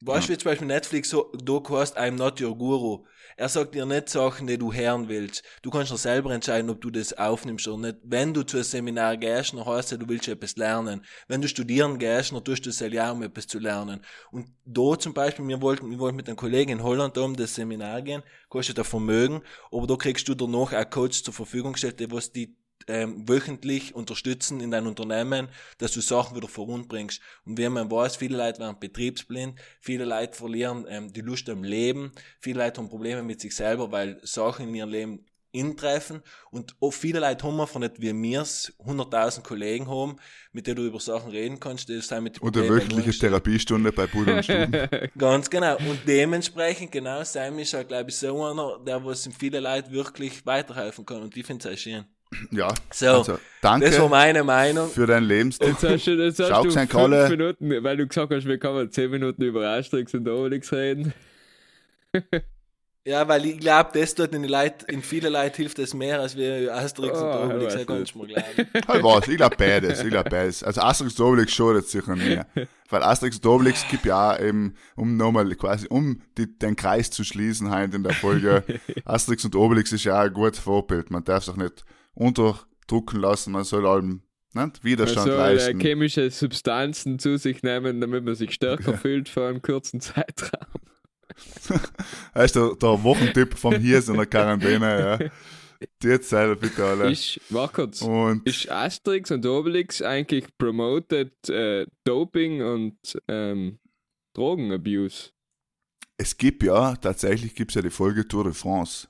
[0.00, 3.04] Weißt du, wie zum Beispiel Netflix so, Doku hast, I'm not your guru.
[3.40, 5.44] Er sagt dir nicht Sachen, die du hören willst.
[5.62, 7.98] Du kannst dir selber entscheiden, ob du das aufnimmst oder nicht.
[8.02, 11.04] Wenn du zu einem Seminar gehst, dann heißt es, du willst etwas lernen.
[11.28, 14.00] Wenn du studieren gehst, dann tust du es ja, um etwas zu lernen.
[14.32, 17.54] Und da zum Beispiel, wir wollten, wir wollten mit einem Kollegen in Holland um das
[17.54, 22.00] Seminar gehen, kostet ein Vermögen, aber da kriegst du danach auch Coach zur Verfügung gestellt,
[22.00, 25.48] die was die ähm, wöchentlich unterstützen in dein Unternehmen,
[25.78, 27.20] dass du Sachen wieder voranbringst.
[27.44, 31.64] Und wie man weiß, viele Leute werden betriebsblind, viele Leute verlieren ähm, die Lust am
[31.64, 36.76] Leben, viele Leute haben Probleme mit sich selber, weil Sachen in ihrem Leben intreffen und
[36.80, 40.16] auch viele Leute haben einfach nicht, wie wir es, 100.000 Kollegen haben,
[40.52, 43.18] mit denen du über Sachen reden kannst, sind mit den Und eine Problemen wöchentliche.
[43.18, 44.88] Therapiestunde bei Bruder und Stuben.
[45.18, 45.76] Ganz genau.
[45.78, 49.90] Und dementsprechend, genau, Sam ist halt, glaube ich, so einer, der was in viele Leute
[49.90, 51.22] wirklich weiterhelfen kann.
[51.22, 52.04] Und ich finde es auch schön.
[52.50, 54.88] Ja, So, also danke das war meine Meinung.
[54.90, 55.68] für deinen Lebenstipp.
[55.68, 57.28] Jetzt hast du, jetzt hast Schau, du sein fünf Kalle.
[57.30, 61.12] Minuten, weil du gesagt hast, wir können zehn Minuten über Asterix und Obelix reden.
[63.06, 66.20] Ja, weil ich glaube, das tut in, die Leute, in viele Leute hilft das mehr,
[66.20, 68.66] als wir Asterix Oh, und Obelix, ich ja, weiß kannst du mir glauben.
[68.86, 70.62] Halt was, ich glaube beides, ich glaube beides.
[70.62, 72.46] Also Asterix und Obelix schadet sicher mehr.
[72.90, 77.10] Weil Asterix und Obelix gibt ja auch eben, um nochmal quasi, um die, den Kreis
[77.10, 78.62] zu schließen halt in der Folge,
[79.06, 81.10] Asterix und Obelix ist ja auch ein gutes Vorbild.
[81.10, 81.84] Man darf sich nicht
[82.18, 85.80] unterdrucken lassen, man soll allem nicht, Man Widerstand soll äh, leisten.
[85.80, 90.66] chemische Substanzen zu sich nehmen, damit man sich stärker fühlt für einen kurzen Zeitraum.
[92.34, 95.30] Das ist der, der Wochentipp vom Hirs in der Quarantäne, ja.
[96.02, 97.12] Die selber bitte alle.
[97.12, 102.96] Ist, warte kurz, Und ist Asterix und Obelix eigentlich promoted äh, Doping und
[103.28, 103.78] ähm,
[104.34, 105.30] Drogenabuse?
[106.18, 109.08] es gibt ja, tatsächlich gibt es ja die Folge Tour de France.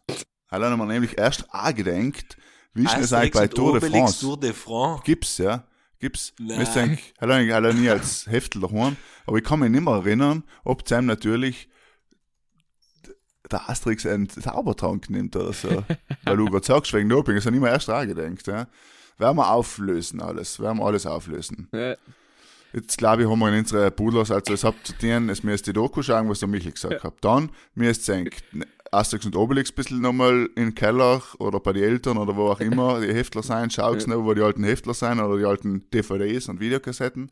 [0.48, 2.36] Hat haben wir nämlich erst gedacht,
[2.79, 4.20] wie ist denn das eigentlich bei Tour de France?
[4.20, 5.03] Tour de France.
[5.05, 5.64] Gibt's, ja.
[5.99, 6.33] Gibt's.
[6.39, 8.97] Ich denke, er nie als Heftel daheim.
[9.26, 11.68] Aber ich kann mich nicht mehr erinnern, ob Sam natürlich
[13.51, 15.68] der Asterix einen Zaubertrank nimmt oder so.
[16.24, 18.66] Weil du gerade sagst, wegen Doping, das habe ich mir erst auch gedacht, ja.
[19.16, 20.61] Werden wir auflösen alles.
[20.61, 21.68] Werden wir alles auflösen.
[21.72, 21.97] Ja,
[22.72, 25.66] Jetzt glaube ich, haben wir in unsere Pudlers, also es habt zu tun, es müsst
[25.66, 27.14] die Doku schauen, was der Michel gesagt hat.
[27.22, 31.72] Dann müsst ihr denken, Asterix und Obelix ein bisschen nochmal in den Keller oder bei
[31.72, 34.95] den Eltern oder wo auch immer die Heftler sein, schaut noch, wo die alten Heftler
[34.95, 37.30] sein oder die alten DVDs und Videokassetten.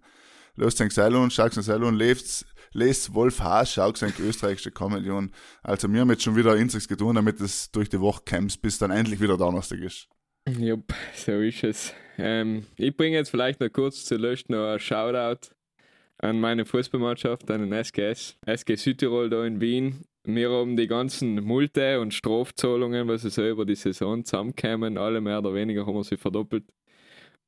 [0.55, 5.33] Löst den selber und schaut den und lebt, Les Wolf Haas, schau sein österreichische Komödion.
[5.63, 8.79] Also wir haben jetzt schon wieder Insichts getan, damit es durch die Woche kämpft, bis
[8.79, 10.09] dann endlich wieder Donnerstag ist.
[10.49, 11.95] Jupp, so ist es.
[12.19, 15.51] Ähm, ich bringe jetzt vielleicht noch kurz zu Lösch noch ein Shoutout
[16.19, 20.05] an meine Fußballmannschaft, an den SGS, SG Südtirol da in Wien.
[20.29, 25.39] Wir haben die ganzen Multe und Strafzahlungen, was so über die Saison zusammenkommen, alle mehr
[25.39, 26.65] oder weniger haben wir sie verdoppelt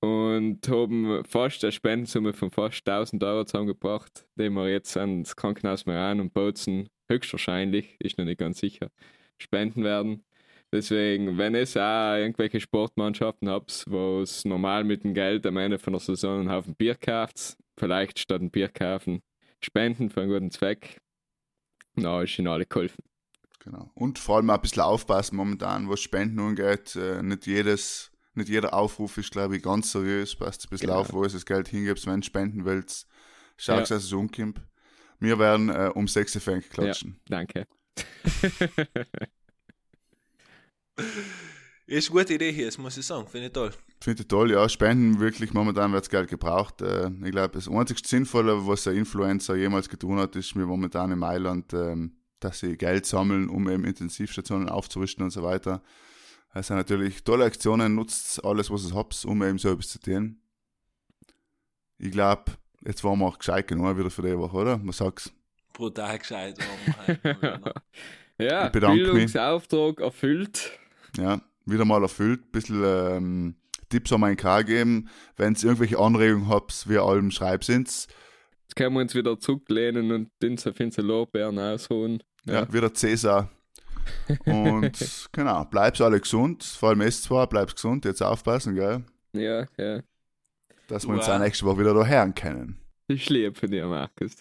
[0.00, 5.86] und haben fast eine Spendensumme von fast 1000 Euro zusammengebracht, die wir jetzt ans Krankenhaus
[5.86, 8.90] Meran und Bozen höchstwahrscheinlich, ist noch nicht ganz sicher,
[9.38, 10.24] spenden werden.
[10.72, 15.80] Deswegen, wenn es auch irgendwelche Sportmannschaften habt, wo es normal mit dem Geld am Ende
[15.80, 19.22] von der Saison einen Haufen Bier kauft, vielleicht statt ein Bier kaufen,
[19.60, 21.00] spenden für einen guten Zweck,
[22.02, 23.02] na, ist ihnen alle geholfen.
[23.60, 23.90] Genau.
[23.94, 26.96] Und vor allem auch ein bisschen aufpassen momentan, was Spenden angeht.
[26.96, 30.34] Äh, nicht jedes, nicht jeder Aufruf ist, glaube ich, ganz seriös.
[30.36, 31.00] Passt ein bisschen Genau.
[31.00, 33.06] auf, wo es das Geld hingibt, wenn du spenden willst.
[33.56, 33.80] Schau, Ja.
[33.80, 34.60] dass es umkommt.
[35.20, 37.18] Wir werden äh, um 6 Uhr fängt klatschen.
[37.26, 37.66] Danke.
[41.88, 43.26] Ist eine gute Idee hier, das muss ich sagen.
[43.26, 43.70] Finde ich toll.
[44.02, 44.68] Finde ich toll, ja.
[44.68, 46.82] Spenden wirklich, momentan wird das Geld gebraucht.
[46.82, 51.10] Äh, ich glaube, das einzig Sinnvolle, was ein Influencer jemals getan hat, ist mir momentan
[51.10, 55.82] in Mailand, ähm, dass sie Geld sammeln, um eben Intensivstationen aufzurüsten und so weiter.
[56.52, 59.98] Das sind natürlich tolle Aktionen, nutzt alles, was ihr habt, um eben so etwas zu
[59.98, 60.42] tun.
[61.96, 62.52] Ich glaube,
[62.84, 64.80] jetzt waren wir auch gescheit genug wieder für die Woche, oder?
[64.84, 65.32] Was sagst
[65.72, 66.58] Brutal gescheit.
[67.08, 67.70] Oh
[68.42, 68.68] ja.
[68.68, 70.78] Bildungsauftrag erfüllt.
[71.16, 71.40] Ja,
[71.70, 72.40] wieder mal erfüllt.
[72.46, 73.56] Ein bisschen ähm,
[73.88, 75.08] Tipps wir in K geben.
[75.36, 78.06] Wenn ihr irgendwelche Anregungen habt, wie allem schreibt ins.
[78.62, 82.22] Jetzt können wir uns wieder zurücklehnen und den Finze Lorbeeren ausruhen.
[82.44, 83.50] Ja, wieder Cäsar.
[84.44, 86.64] Und genau, bleibt alle gesund.
[86.64, 88.04] Vor allem es zwar, bleibt gesund.
[88.04, 89.04] Jetzt aufpassen, gell?
[89.32, 90.00] ja, ja.
[90.88, 91.34] Dass wir uns Wow.
[91.34, 92.80] auch nächste Woche wieder da hören können.
[93.08, 94.32] Das ist lieb von dir, Markus.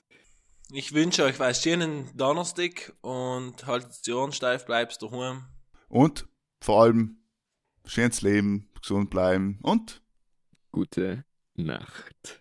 [0.71, 5.43] Ich wünsche euch was schönen Donnerstag und haltet die Ohren steif, bleibt daheim.
[5.89, 6.25] Und
[6.59, 7.17] vor allem
[7.85, 10.01] schönes Leben, gesund bleiben und
[10.71, 11.23] Gute
[11.55, 12.39] Nacht.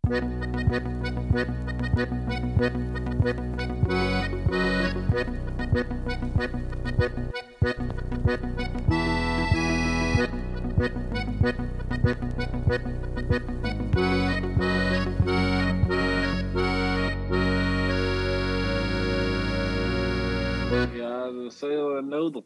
[20.94, 22.44] Ja, dat je wel nodig.